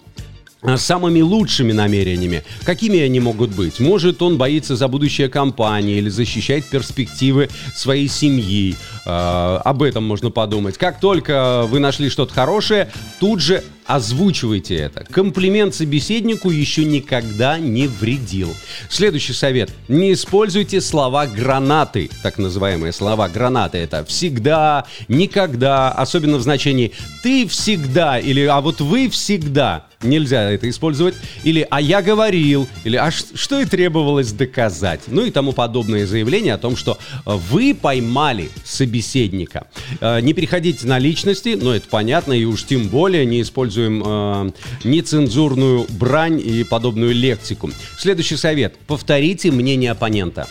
самыми 0.78 1.22
лучшими 1.22 1.72
намерениями. 1.72 2.44
Какими 2.63 3.00
они 3.00 3.20
могут 3.20 3.52
быть? 3.52 3.80
Может, 3.80 4.22
он 4.22 4.38
боится 4.38 4.76
за 4.76 4.88
будущее 4.88 5.30
компании 5.30 5.98
или 5.98 6.10
защищает 6.10 6.65
перспективы 6.65 7.50
своей 7.76 8.08
семьи. 8.08 8.76
Э, 9.06 9.60
об 9.63 9.84
этом 9.84 10.04
можно 10.06 10.32
подумать. 10.32 10.78
Как 10.78 11.00
только 11.00 11.65
вы 11.68 11.80
нашли 11.80 12.10
что-то 12.10 12.34
хорошее, 12.34 12.89
тут 13.20 13.41
же 13.41 13.63
озвучивайте 13.86 14.76
это. 14.76 15.04
Комплимент 15.04 15.76
собеседнику 15.76 16.50
еще 16.50 16.84
никогда 16.86 17.60
не 17.60 17.88
вредил. 17.88 18.56
Следующий 18.89 19.34
совет. 19.34 19.72
Не 19.88 20.13
используйте 20.13 20.82
слова 20.82 21.28
гранаты. 21.28 22.10
Так 22.24 22.38
называемые 22.38 22.91
слова 22.91 23.30
гранаты. 23.30 23.78
Это 23.78 24.04
всегда, 24.06 24.86
никогда, 25.08 25.91
особенно 25.91 26.38
в 26.38 26.41
значении 26.41 26.94
ты 27.22 27.48
всегда 27.48 28.20
или 28.20 28.46
а 28.46 28.62
вот 28.62 28.82
вы 28.82 29.10
всегда. 29.10 29.86
Нельзя 30.06 30.52
это 30.52 30.70
использовать. 30.70 31.15
Или 31.44 31.68
«а 31.70 31.82
я 31.82 32.02
говорил», 32.02 32.68
или 32.84 32.96
«а 32.96 33.12
что 33.12 33.60
и 33.60 33.65
требовалось 33.65 34.32
доказать». 34.32 35.02
Ну 35.08 35.26
и 35.26 35.32
тому 35.32 35.52
подобное 35.52 36.06
заявление 36.06 36.54
о 36.54 36.58
том, 36.58 36.76
что 36.76 36.98
вы 37.26 37.74
поймали 37.74 38.50
собеседника. 38.63 39.68
Э, 40.00 40.20
не 40.22 40.34
переходите 40.34 40.88
на 40.88 41.00
личности, 41.00 41.58
но 41.60 41.76
это 41.76 41.88
понятно, 41.89 42.34
и 42.34 42.46
уж 42.46 42.65
тем 42.65 42.88
более 42.88 43.26
не 43.26 43.41
используем 43.41 44.04
э, 44.06 44.52
нецензурную 44.84 45.86
брань 45.89 46.39
и 46.39 46.63
подобную 46.63 47.13
лексику. 47.13 47.72
Следующий 47.98 48.38
совет. 48.38 48.76
Повторите 48.88 49.52
мнение 49.52 49.91
оппонента. 49.91 50.48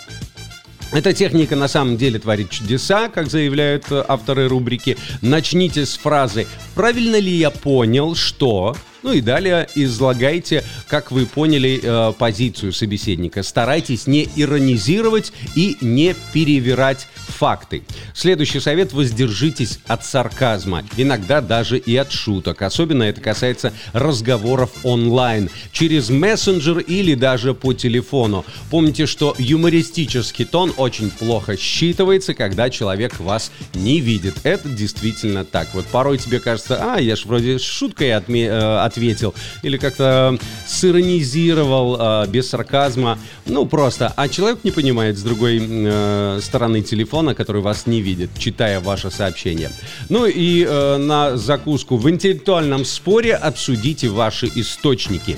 Эта 0.93 1.12
техника 1.12 1.57
на 1.57 1.67
самом 1.67 1.97
деле 1.97 2.21
творит 2.21 2.51
чудеса, 2.51 3.09
как 3.09 3.29
заявляют 3.29 3.87
авторы 3.90 4.47
рубрики. 4.49 4.97
Начните 5.23 5.87
с 5.87 5.97
фразы 5.97 6.47
«Правильно 6.75 7.17
ли 7.19 7.33
я 7.33 7.51
понял, 7.51 8.14
что...» 8.14 8.77
Ну 9.05 9.12
и 9.12 9.21
далее 9.21 9.69
излагайте, 9.75 10.64
как 10.88 11.12
вы 11.12 11.27
поняли, 11.27 11.79
э, 11.83 12.12
позицию 12.19 12.73
собеседника. 12.73 13.43
Старайтесь 13.43 14.07
не 14.07 14.27
иронизировать 14.35 15.31
и 15.55 15.77
не 15.83 16.17
перевирать 16.33 17.07
факты. 17.14 17.83
Следующий 18.14 18.61
совет– 18.61 18.93
воздержитесь 18.95 19.79
от 19.87 20.07
сарказма, 20.07 20.85
иногда 20.97 21.43
даже 21.43 21.77
и 21.77 21.95
от 21.97 22.12
шуток. 22.12 22.62
Особенно 22.62 23.03
это 23.03 23.21
касается 23.21 23.75
разговоров 23.93 24.71
онлайн, 24.85 25.51
через 25.71 26.09
мессенджер 26.09 26.79
или 26.79 27.14
даже 27.14 27.53
по 27.53 27.75
телефону. 27.75 28.47
Помните, 28.71 29.05
что 29.05 29.35
юмористический 29.37 30.47
тон 30.47 30.73
очень 30.79 31.11
плохо 31.11 31.57
считывается, 31.57 32.33
когда 32.33 32.71
человек 32.71 33.21
вас 33.21 33.53
не 33.75 34.01
видит. 34.01 34.37
Это 34.45 34.71
действительно 34.71 35.45
так. 35.45 35.69
Вот 35.75 35.85
порой 35.87 36.17
тебе 36.17 36.40
кажется, 36.40 36.79
а, 36.81 36.99
я 36.99 37.17
ж 37.17 37.27
вроде 37.27 37.59
шуткой 37.59 38.12
отме- 38.12 38.49
э, 38.49 38.87
ответил, 38.95 39.35
или 39.63 39.77
как-то 39.77 40.39
сиронизировал 40.67 41.97
э, 41.99 42.27
без 42.29 42.49
сарказма. 42.49 43.19
Ну, 43.47 43.67
просто. 43.67 44.13
А 44.17 44.29
человек 44.29 44.61
не 44.65 44.71
понимает 44.71 45.19
с 45.19 45.23
другой 45.23 45.61
э, 45.61 46.41
стороны 46.43 46.83
телефона, 46.83 47.35
который 47.35 47.63
вас 47.63 47.87
не 47.87 48.01
видит, 48.01 48.31
читая 48.39 48.81
ваше 48.81 49.11
сообщение. 49.11 49.71
Ну 50.09 50.27
и 50.27 50.65
э, 50.65 50.97
на 50.99 51.37
закуску 51.37 51.97
в 51.97 52.09
интеллектуальном 52.09 52.85
споре 52.85 53.35
обсудите 53.35 54.09
ваши 54.09 54.51
источники. 54.55 55.37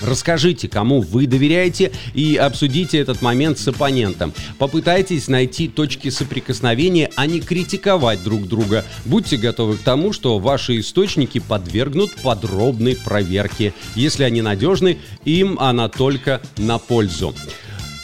Расскажите, 0.00 0.68
кому 0.68 1.00
вы 1.00 1.26
доверяете 1.26 1.92
и 2.14 2.36
обсудите 2.36 2.98
этот 2.98 3.22
момент 3.22 3.58
с 3.58 3.66
оппонентом. 3.68 4.32
Попытайтесь 4.58 5.28
найти 5.28 5.68
точки 5.68 6.10
соприкосновения, 6.10 7.10
а 7.16 7.26
не 7.26 7.40
критиковать 7.40 8.22
друг 8.22 8.46
друга. 8.46 8.84
Будьте 9.04 9.36
готовы 9.36 9.76
к 9.76 9.82
тому, 9.82 10.12
что 10.12 10.38
ваши 10.38 10.78
источники 10.80 11.40
подвергнут 11.40 12.14
подробной 12.22 12.96
проверке. 12.96 13.74
Если 13.94 14.22
они 14.22 14.42
надежны, 14.42 14.98
им 15.24 15.58
она 15.58 15.88
только 15.88 16.40
на 16.56 16.78
пользу. 16.78 17.34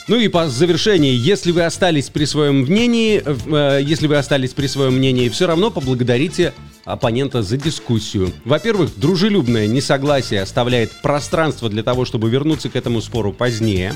Ну 0.06 0.16
и 0.16 0.28
по 0.28 0.48
завершении, 0.48 1.14
если 1.14 1.50
вы 1.50 1.62
остались 1.62 2.10
при 2.10 2.26
своем 2.26 2.60
мнении, 2.60 3.22
э, 3.24 3.82
если 3.82 4.06
вы 4.06 4.16
остались 4.16 4.50
при 4.50 4.66
своем 4.66 4.96
мнении, 4.96 5.30
все 5.30 5.46
равно 5.46 5.70
поблагодарите 5.70 6.52
оппонента 6.84 7.42
за 7.42 7.56
дискуссию. 7.56 8.30
Во-первых, 8.44 8.98
дружелюбное 8.98 9.66
несогласие 9.66 10.42
оставляет 10.42 10.90
пространство 11.00 11.70
для 11.70 11.82
того, 11.82 12.04
чтобы 12.04 12.28
вернуться 12.28 12.68
к 12.68 12.76
этому 12.76 13.00
спору 13.00 13.32
позднее. 13.32 13.94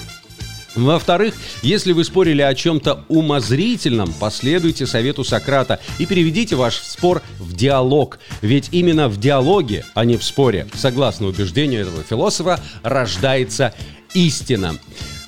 Во-вторых, 0.74 1.34
если 1.62 1.92
вы 1.92 2.04
спорили 2.04 2.40
о 2.40 2.54
чем-то 2.54 3.04
умозрительном, 3.08 4.12
последуйте 4.14 4.86
совету 4.86 5.24
Сократа 5.24 5.80
и 5.98 6.06
переведите 6.06 6.56
ваш 6.56 6.76
спор 6.76 7.22
в 7.38 7.54
диалог. 7.54 8.18
Ведь 8.40 8.68
именно 8.72 9.08
в 9.08 9.18
диалоге, 9.18 9.84
а 9.94 10.06
не 10.06 10.16
в 10.16 10.24
споре, 10.24 10.66
согласно 10.72 11.26
убеждению 11.26 11.82
этого 11.82 12.02
философа, 12.02 12.60
рождается 12.82 13.74
истина. 14.14 14.78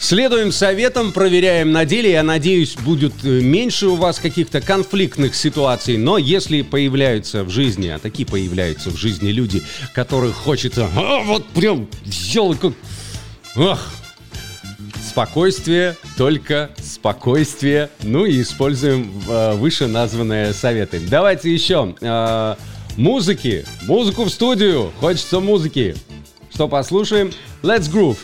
Следуем 0.01 0.51
советам, 0.51 1.13
проверяем 1.13 1.73
на 1.73 1.85
деле. 1.85 2.13
Я 2.13 2.23
надеюсь, 2.23 2.75
будет 2.75 3.13
э, 3.23 3.43
меньше 3.43 3.87
у 3.89 3.97
вас 3.97 4.19
каких-то 4.19 4.63
конфликтных 4.63 5.35
ситуаций. 5.35 5.99
Но 5.99 6.17
если 6.17 6.63
появляются 6.63 7.45
в 7.45 7.51
жизни, 7.51 7.89
а 7.89 7.99
такие 7.99 8.27
появляются 8.27 8.89
в 8.89 8.97
жизни 8.97 9.31
люди, 9.31 9.63
которых 9.93 10.37
хочется 10.37 10.89
а, 10.97 11.23
вот 11.23 11.47
прям 11.49 11.87
взял 12.03 12.55
как... 12.55 12.73
Ах, 13.57 13.93
спокойствие, 15.07 15.97
только 16.17 16.71
спокойствие. 16.83 17.91
Ну 18.03 18.25
и 18.25 18.41
используем 18.41 19.13
э, 19.29 19.53
выше 19.57 19.87
названные 19.87 20.55
советы. 20.55 20.99
Давайте 21.11 21.53
еще 21.53 21.95
э, 22.01 22.55
музыки, 22.97 23.67
музыку 23.83 24.25
в 24.25 24.31
студию. 24.31 24.93
Хочется 24.99 25.41
музыки. 25.41 25.95
Что 26.55 26.69
послушаем? 26.69 27.33
Let's 27.63 27.93
Groove. 27.93 28.17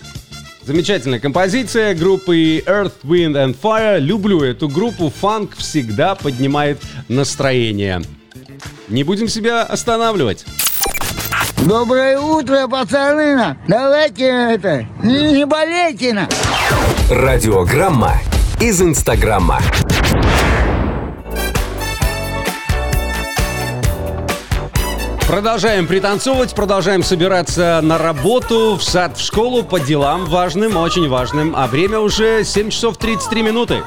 Замечательная 0.67 1.21
композиция 1.21 1.95
группы 1.95 2.59
Earth, 2.67 2.95
Wind 3.05 3.35
and 3.35 3.57
Fire. 3.57 4.01
Люблю 4.01 4.43
эту 4.43 4.69
группу. 4.69 5.13
Фанк 5.21 5.55
всегда 5.57 6.17
поднимает 6.17 6.81
настроение. 7.09 8.03
Не 8.89 9.05
будем 9.05 9.29
себя 9.29 9.63
останавливать. 9.63 10.45
Доброе 11.59 12.19
утро, 12.19 12.67
пацаны! 12.67 13.57
Давайте 13.69 14.25
это, 14.25 14.87
не, 15.05 15.33
не 15.33 15.47
болейте 15.47 16.13
на! 16.13 16.29
Радиограмма 17.11 18.15
из 18.61 18.83
Инстаграма. 18.83 19.61
Продолжаем 25.27 25.89
пританцовывать, 25.89 26.55
продолжаем 26.55 27.03
собираться 27.03 27.81
на 27.83 27.99
работу, 27.99 28.77
в 28.77 28.83
сад, 28.85 29.19
в 29.19 29.21
школу 29.21 29.65
по 29.65 29.81
делам 29.81 30.25
важным, 30.25 30.77
очень 30.77 31.09
важным. 31.09 31.55
А 31.57 31.67
время 31.67 31.99
уже 31.99 32.45
7 32.45 32.71
часов 32.71 32.97
33 32.97 33.43
минуты. 33.43 33.83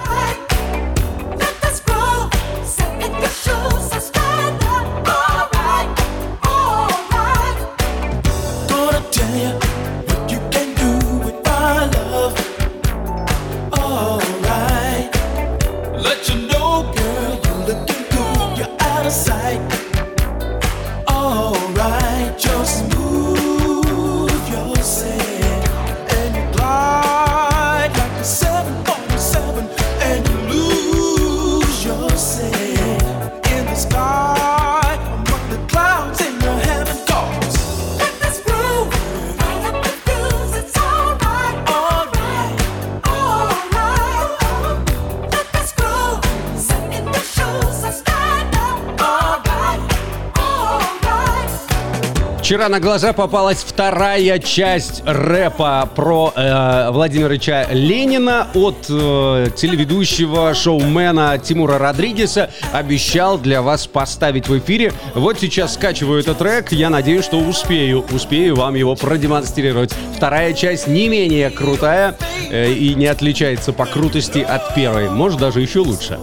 Вчера 52.49 52.67
на 52.67 52.79
глаза 52.79 53.13
попалась 53.13 53.59
вторая 53.59 54.39
часть 54.39 55.03
рэпа 55.05 55.87
про 55.93 56.33
э, 56.35 56.89
Владимира 56.89 57.29
Ильича 57.29 57.67
Ленина 57.69 58.47
от 58.55 58.87
э, 58.89 59.49
телеведущего 59.55 60.55
шоумена 60.55 61.37
Тимура 61.37 61.77
Родригеса. 61.77 62.49
Обещал 62.73 63.37
для 63.37 63.61
вас 63.61 63.85
поставить 63.85 64.47
в 64.47 64.57
эфире. 64.57 64.93
Вот 65.13 65.39
сейчас 65.39 65.75
скачиваю 65.75 66.21
этот 66.21 66.39
трек. 66.39 66.71
Я 66.71 66.89
надеюсь, 66.89 67.25
что 67.25 67.37
успею. 67.37 68.03
Успею 68.09 68.55
вам 68.55 68.73
его 68.73 68.95
продемонстрировать. 68.95 69.93
Вторая 70.17 70.53
часть 70.53 70.87
не 70.87 71.07
менее 71.07 71.51
крутая 71.51 72.17
э, 72.49 72.71
и 72.71 72.95
не 72.95 73.05
отличается 73.05 73.73
по 73.73 73.85
крутости 73.85 74.39
от 74.39 74.73
первой. 74.73 75.11
Может, 75.11 75.39
даже 75.39 75.61
еще 75.61 75.81
лучше. 75.81 76.17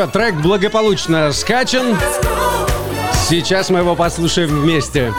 Все, 0.00 0.06
трек 0.06 0.34
благополучно 0.36 1.30
скачан. 1.30 1.94
Сейчас 3.28 3.68
мы 3.68 3.80
его 3.80 3.94
послушаем 3.94 4.48
вместе. 4.48 5.12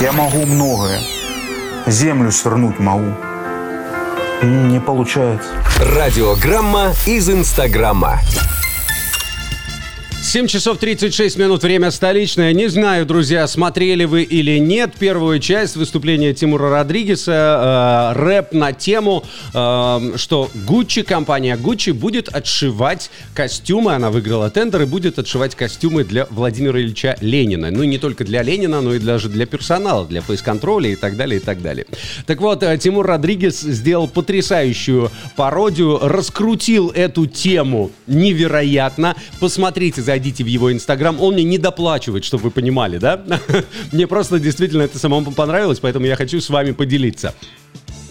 Я 0.00 0.12
могу 0.12 0.46
многое. 0.46 1.00
Землю 1.86 2.30
свернуть 2.30 2.78
могу. 2.78 3.12
Не 4.42 4.78
получается. 4.78 5.48
Радиограмма 5.80 6.92
из 7.04 7.28
Инстаграма. 7.28 8.20
7 10.24 10.46
часов 10.46 10.78
36 10.78 11.36
минут, 11.36 11.62
время 11.62 11.90
столичное. 11.90 12.54
Не 12.54 12.68
знаю, 12.68 13.04
друзья, 13.04 13.46
смотрели 13.46 14.04
вы 14.06 14.22
или 14.22 14.58
нет 14.58 14.94
первую 14.98 15.38
часть 15.38 15.76
выступления 15.76 16.32
Тимура 16.32 16.70
Родригеса. 16.70 18.14
Э, 18.14 18.18
рэп 18.18 18.52
на 18.52 18.72
тему, 18.72 19.22
э, 19.52 20.12
что 20.16 20.50
Гуччи, 20.66 21.02
компания 21.02 21.58
Гуччи 21.58 21.90
будет 21.90 22.30
отшивать 22.30 23.10
костюмы. 23.34 23.92
Она 23.92 24.10
выиграла 24.10 24.48
тендер 24.48 24.82
и 24.82 24.86
будет 24.86 25.18
отшивать 25.18 25.54
костюмы 25.54 26.04
для 26.04 26.26
Владимира 26.30 26.80
Ильича 26.80 27.18
Ленина. 27.20 27.70
Ну, 27.70 27.84
не 27.84 27.98
только 27.98 28.24
для 28.24 28.42
Ленина, 28.42 28.80
но 28.80 28.94
и 28.94 28.98
даже 28.98 29.28
для 29.28 29.44
персонала, 29.44 30.06
для 30.06 30.22
фейс-контроля 30.22 30.88
и 30.88 30.96
так 30.96 31.18
далее, 31.18 31.38
и 31.38 31.44
так 31.44 31.60
далее. 31.60 31.84
Так 32.24 32.40
вот, 32.40 32.62
э, 32.62 32.78
Тимур 32.78 33.06
Родригес 33.06 33.60
сделал 33.60 34.08
потрясающую 34.08 35.10
пародию, 35.36 35.98
раскрутил 36.00 36.88
эту 36.88 37.26
тему 37.26 37.90
невероятно. 38.06 39.16
Посмотрите, 39.38 40.00
зайдите 40.14 40.44
в 40.44 40.46
его 40.46 40.72
инстаграм. 40.72 41.20
Он 41.20 41.34
мне 41.34 41.42
не 41.42 41.58
доплачивает, 41.58 42.24
чтобы 42.24 42.44
вы 42.44 42.50
понимали, 42.52 42.98
да? 42.98 43.20
Мне 43.92 44.06
просто 44.06 44.38
действительно 44.38 44.82
это 44.82 44.98
самому 44.98 45.32
понравилось, 45.32 45.80
поэтому 45.80 46.06
я 46.06 46.14
хочу 46.14 46.40
с 46.40 46.50
вами 46.50 46.70
поделиться. 46.70 47.34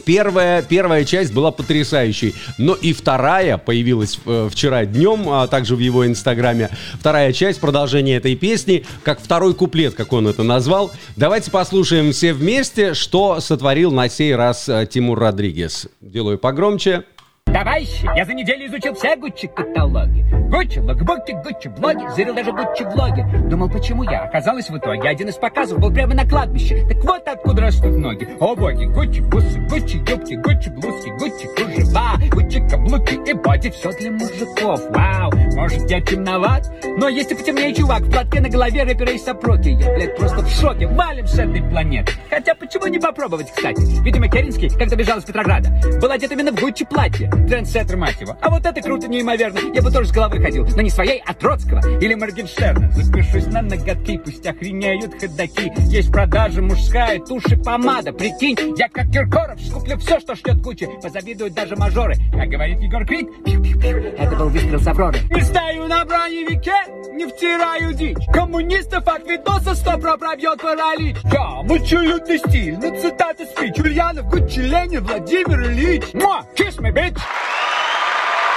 Первая, 0.06 0.62
первая 0.62 1.06
часть 1.06 1.34
была 1.34 1.52
потрясающей, 1.52 2.36
но 2.58 2.74
и 2.74 2.92
вторая 2.92 3.58
появилась 3.58 4.20
э, 4.26 4.50
вчера 4.52 4.86
днем, 4.86 5.30
а 5.30 5.48
также 5.48 5.78
в 5.78 5.80
его 5.80 6.06
инстаграме. 6.06 6.72
Вторая 7.00 7.32
часть, 7.32 7.62
продолжение 7.62 8.18
этой 8.18 8.36
песни, 8.36 8.84
как 9.04 9.22
второй 9.22 9.54
куплет, 9.54 9.94
как 9.94 10.12
он 10.12 10.28
это 10.28 10.44
назвал. 10.44 10.92
Давайте 11.16 11.52
послушаем 11.52 12.12
все 12.12 12.34
вместе, 12.34 12.96
что 12.96 13.40
сотворил 13.40 13.94
на 13.94 14.10
сей 14.10 14.36
раз 14.36 14.68
э, 14.68 14.86
Тимур 14.92 15.20
Родригес. 15.20 15.88
Делаю 16.02 16.38
погромче. 16.38 17.06
Товарищи, 17.54 18.10
я 18.16 18.26
за 18.26 18.34
неделю 18.34 18.66
изучил 18.66 18.96
все 18.96 19.16
Гуччи 19.16 19.48
каталоги. 19.48 20.26
Гуччи, 20.50 20.80
локбуки, 20.80 21.34
Гуччи, 21.44 21.68
блоги, 21.68 22.08
зарил 22.16 22.34
даже 22.34 22.52
Гуччи 22.52 22.84
влоги. 22.84 23.24
Думал, 23.48 23.70
почему 23.70 24.02
я? 24.02 24.24
Оказалось, 24.24 24.72
в 24.72 24.78
итоге 24.78 25.08
один 25.08 25.30
из 25.30 25.36
показов 25.36 25.80
был 25.80 25.94
прямо 25.94 26.16
на 26.16 26.28
кладбище. 26.28 26.84
Так 26.88 27.04
вот 27.04 27.28
откуда 27.28 27.62
растут 27.62 27.96
ноги. 27.96 28.28
О 28.40 28.56
боги, 28.56 28.86
Гуччи, 28.86 29.22
бусы, 29.22 29.60
Гуччи, 29.70 29.98
юбки, 29.98 30.34
Гуччи, 30.34 30.70
блузки, 30.70 31.10
Гуччи, 31.20 31.48
кружева, 31.56 32.18
Гуччи, 32.32 32.68
каблуки 32.68 33.03
и 33.34 33.36
боди. 33.36 33.70
Все 33.70 33.92
для 33.92 34.12
мужиков. 34.12 34.82
Вау, 34.90 35.32
может 35.56 35.90
я 35.90 36.02
темноват? 36.02 36.72
Но 36.98 37.10
есть 37.10 37.32
и 37.32 37.36
потемнее 37.36 37.74
чувак 37.74 38.02
в 38.04 38.12
платке 38.12 38.40
на 38.40 38.50
голове 38.50 38.84
рэпера 38.84 39.12
и 39.12 39.18
сопроки. 39.18 39.70
Я, 39.70 39.94
блядь, 39.94 40.16
просто 40.16 40.42
в 40.42 40.50
шоке. 40.50 40.88
Валим 40.88 41.28
с 41.28 41.38
этой 41.38 41.62
планеты. 41.62 42.14
Хотя 42.30 42.56
почему 42.56 42.88
не 42.88 43.00
попробовать, 43.00 43.52
кстати? 43.52 43.82
Видимо, 44.04 44.28
Керенский, 44.28 44.70
когда 44.70 44.96
бежал 44.96 45.20
из 45.20 45.26
Петрограда, 45.26 45.70
был 46.02 46.12
одет 46.12 46.32
именно 46.32 46.52
в 46.52 46.60
Гуччи 46.60 46.86
платье. 46.86 47.30
Трендсеттер, 47.30 47.98
мать 47.98 48.20
его. 48.22 48.38
А 48.42 48.50
вот 48.50 48.66
это 48.66 48.82
круто, 48.82 49.08
неимоверно. 49.08 49.60
Я 49.74 49.82
бы 49.82 49.92
тоже 49.92 50.10
с 50.10 50.12
головы 50.12 50.40
ходил, 50.40 50.68
но 50.76 50.82
не 50.82 50.90
своей, 50.90 51.22
а 51.26 51.34
Троцкого 51.34 52.00
или 52.00 52.14
Моргенштерна. 52.14 52.92
Запишусь 52.92 53.48
на 53.48 53.62
ноготки, 53.62 54.18
пусть 54.18 54.46
охренеют 54.46 55.20
ходаки. 55.20 55.72
Есть 55.90 56.10
в 56.10 56.12
продаже 56.12 56.62
мужская 56.62 57.20
тушь 57.20 57.46
и 57.48 57.56
помада. 57.56 58.14
Прикинь, 58.14 58.76
я 58.78 58.88
как 58.90 59.10
Киркоров 59.12 59.60
скуплю 59.62 59.98
все, 59.98 60.20
что 60.20 60.36
ждет 60.36 60.62
кучи. 60.62 60.88
Позавидуют 61.02 61.54
даже 61.54 61.76
мажоры. 61.76 62.16
Как 62.32 62.50
говорит 62.50 62.80
Егор 62.82 63.06
Крик, 63.26 64.18
это 64.18 64.36
был 64.36 64.50
выстрел 64.50 64.80
с 64.80 64.88
Авроры. 64.88 65.20
Не 65.30 65.42
стою 65.42 65.88
на 65.88 66.06
броневике, 66.06 66.74
не 67.14 67.26
втираю 67.26 67.94
дичь. 67.94 68.26
Коммунистов 68.32 69.08
от 69.08 69.28
видоса 69.28 69.76
сто 69.76 69.98
про 69.98 70.18
пробьет 70.18 70.62
паралич. 70.62 71.18
Я 71.32 71.62
мучу 71.64 72.00
лютый 72.00 72.38
стиль, 72.40 72.78
ну 72.78 73.00
цитаты 73.00 73.46
спич. 73.46 73.78
Ульянов, 73.80 74.26
Гуччи, 74.28 74.60
Ленин, 74.60 75.04
Владимир 75.04 75.62
Ильич. 75.62 76.04
Муа, 76.14 76.46
kiss 76.56 76.80
me, 76.80 76.94
bitch. 76.94 77.20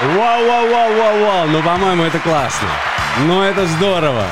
Вау-вау-вау-вау-вау, 0.01 1.47
ну, 1.49 1.63
по-моему, 1.63 2.03
это 2.05 2.19
классно. 2.19 2.69
Ну, 3.27 3.43
это 3.43 3.67
здорово. 3.67 4.27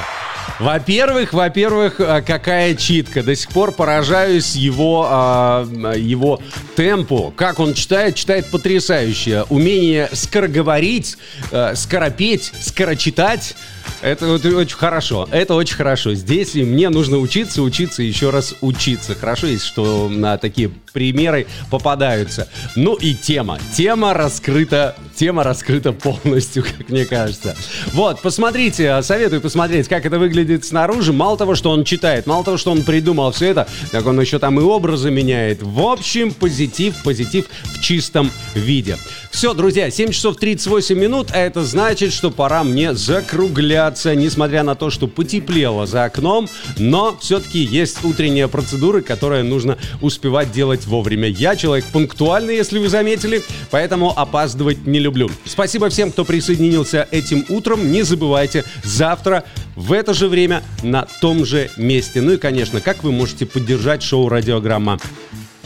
Во-первых, 0.60 1.32
во-первых, 1.32 1.96
а, 1.98 2.22
какая 2.22 2.76
читка. 2.76 3.22
До 3.22 3.34
сих 3.34 3.48
пор 3.50 3.72
поражаюсь 3.72 4.54
его, 4.54 5.06
а, 5.08 5.66
его 5.96 6.40
темпу. 6.76 7.32
Как 7.36 7.58
он 7.58 7.74
читает, 7.74 8.14
читает 8.14 8.50
потрясающе. 8.50 9.44
Умение 9.48 10.08
скороговорить, 10.12 11.16
а, 11.50 11.74
скоропеть, 11.74 12.52
скорочитать. 12.60 13.56
Это 14.00 14.26
вот 14.26 14.44
очень 14.44 14.76
хорошо. 14.76 15.28
Это 15.32 15.54
очень 15.54 15.76
хорошо. 15.76 16.14
Здесь 16.14 16.54
мне 16.54 16.88
нужно 16.88 17.18
учиться, 17.18 17.62
учиться, 17.62 18.02
еще 18.02 18.30
раз 18.30 18.54
учиться. 18.60 19.14
Хорошо 19.14 19.48
есть, 19.48 19.64
что 19.64 20.08
на 20.08 20.38
такие 20.38 20.70
примеры 20.92 21.46
попадаются. 21.70 22.48
Ну 22.76 22.94
и 22.94 23.14
тема. 23.14 23.58
Тема 23.74 24.14
раскрыта, 24.14 24.94
тема 25.14 25.44
раскрыта 25.44 25.92
полностью, 25.92 26.64
как 26.78 26.88
мне 26.88 27.04
кажется. 27.04 27.56
Вот, 27.92 28.20
посмотрите, 28.20 29.02
советую 29.02 29.40
посмотреть, 29.40 29.88
как 29.88 30.06
это 30.06 30.18
выглядит 30.18 30.64
снаружи. 30.64 31.12
Мало 31.12 31.36
того, 31.36 31.54
что 31.54 31.70
он 31.70 31.84
читает, 31.84 32.26
мало 32.26 32.44
того, 32.44 32.56
что 32.56 32.70
он 32.70 32.82
придумал 32.82 33.32
все 33.32 33.46
это, 33.46 33.68
так 33.92 34.06
он 34.06 34.20
еще 34.20 34.38
там 34.38 34.58
и 34.58 34.62
образы 34.62 35.10
меняет. 35.10 35.62
В 35.62 35.80
общем, 35.80 36.32
позитив, 36.32 36.94
позитив 37.02 37.46
в 37.64 37.80
чистом 37.80 38.30
виде. 38.54 38.98
Все, 39.30 39.52
друзья, 39.52 39.90
7 39.90 40.10
часов 40.10 40.36
38 40.36 40.96
минут, 40.96 41.30
а 41.32 41.38
это 41.38 41.64
значит, 41.64 42.12
что 42.12 42.30
пора 42.30 42.62
мне 42.62 42.94
закругляться, 42.94 44.14
несмотря 44.14 44.62
на 44.62 44.74
то, 44.74 44.90
что 44.90 45.08
потеплело 45.08 45.86
за 45.86 46.04
окном, 46.04 46.48
но 46.78 47.16
все-таки 47.20 47.58
есть 47.58 48.04
утренние 48.04 48.46
процедуры, 48.46 49.02
которые 49.02 49.42
нужно 49.42 49.76
успевать 50.00 50.52
делать 50.52 50.86
вовремя. 50.86 51.28
Я 51.28 51.56
человек 51.56 51.84
пунктуальный, 51.86 52.54
если 52.56 52.78
вы 52.78 52.88
заметили, 52.88 53.42
поэтому 53.70 54.16
опаздывать 54.16 54.86
не 54.86 55.00
люблю. 55.04 55.30
Спасибо 55.44 55.88
всем, 55.90 56.10
кто 56.10 56.24
присоединился 56.24 57.06
этим 57.10 57.44
утром. 57.48 57.92
Не 57.92 58.02
забывайте, 58.02 58.64
завтра 58.82 59.44
в 59.76 59.92
это 59.92 60.14
же 60.14 60.28
время 60.28 60.62
на 60.82 61.06
том 61.20 61.44
же 61.44 61.70
месте. 61.76 62.20
Ну 62.20 62.32
и, 62.32 62.36
конечно, 62.38 62.80
как 62.80 63.04
вы 63.04 63.12
можете 63.12 63.46
поддержать 63.46 64.02
шоу 64.02 64.28
«Радиограмма»? 64.28 64.98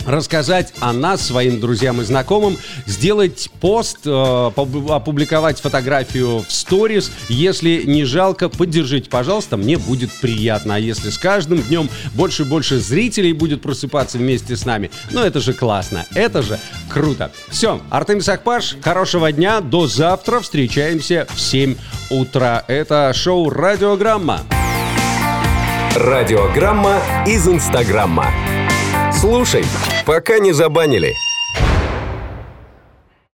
Рассказать 0.08 0.72
о 0.80 0.92
нас 0.92 1.22
своим 1.26 1.60
друзьям 1.60 2.00
и 2.00 2.04
знакомым, 2.04 2.58
сделать 2.86 3.50
пост, 3.60 3.98
э, 4.06 4.50
опубликовать 4.56 5.60
фотографию 5.60 6.44
в 6.48 6.50
сторис. 6.50 7.12
Если 7.28 7.82
не 7.84 8.04
жалко, 8.04 8.48
поддержите, 8.48 9.10
пожалуйста, 9.10 9.56
мне 9.56 9.76
будет 9.76 10.10
приятно. 10.20 10.76
А 10.76 10.78
если 10.78 11.10
с 11.10 11.18
каждым 11.18 11.62
днем 11.62 11.90
больше 12.14 12.42
и 12.42 12.46
больше 12.46 12.78
зрителей 12.78 13.32
будет 13.32 13.60
просыпаться 13.62 14.18
вместе 14.18 14.56
с 14.56 14.64
нами, 14.64 14.90
ну 15.10 15.22
это 15.22 15.40
же 15.40 15.52
классно, 15.52 16.06
это 16.14 16.42
же 16.42 16.58
круто. 16.88 17.30
Все, 17.48 17.80
Артем 17.90 18.20
Сахпаш, 18.20 18.76
хорошего 18.82 19.30
дня, 19.30 19.60
до 19.60 19.86
завтра, 19.86 20.40
встречаемся 20.40 21.26
в 21.34 21.38
7 21.38 21.76
утра. 22.10 22.64
Это 22.66 23.12
шоу 23.14 23.50
«Радиограмма». 23.50 24.40
Радиограмма 25.94 27.00
из 27.26 27.48
Инстаграма. 27.48 28.57
Слушай, 29.20 29.64
пока 30.06 30.38
не 30.38 30.52
забанили. 30.52 31.16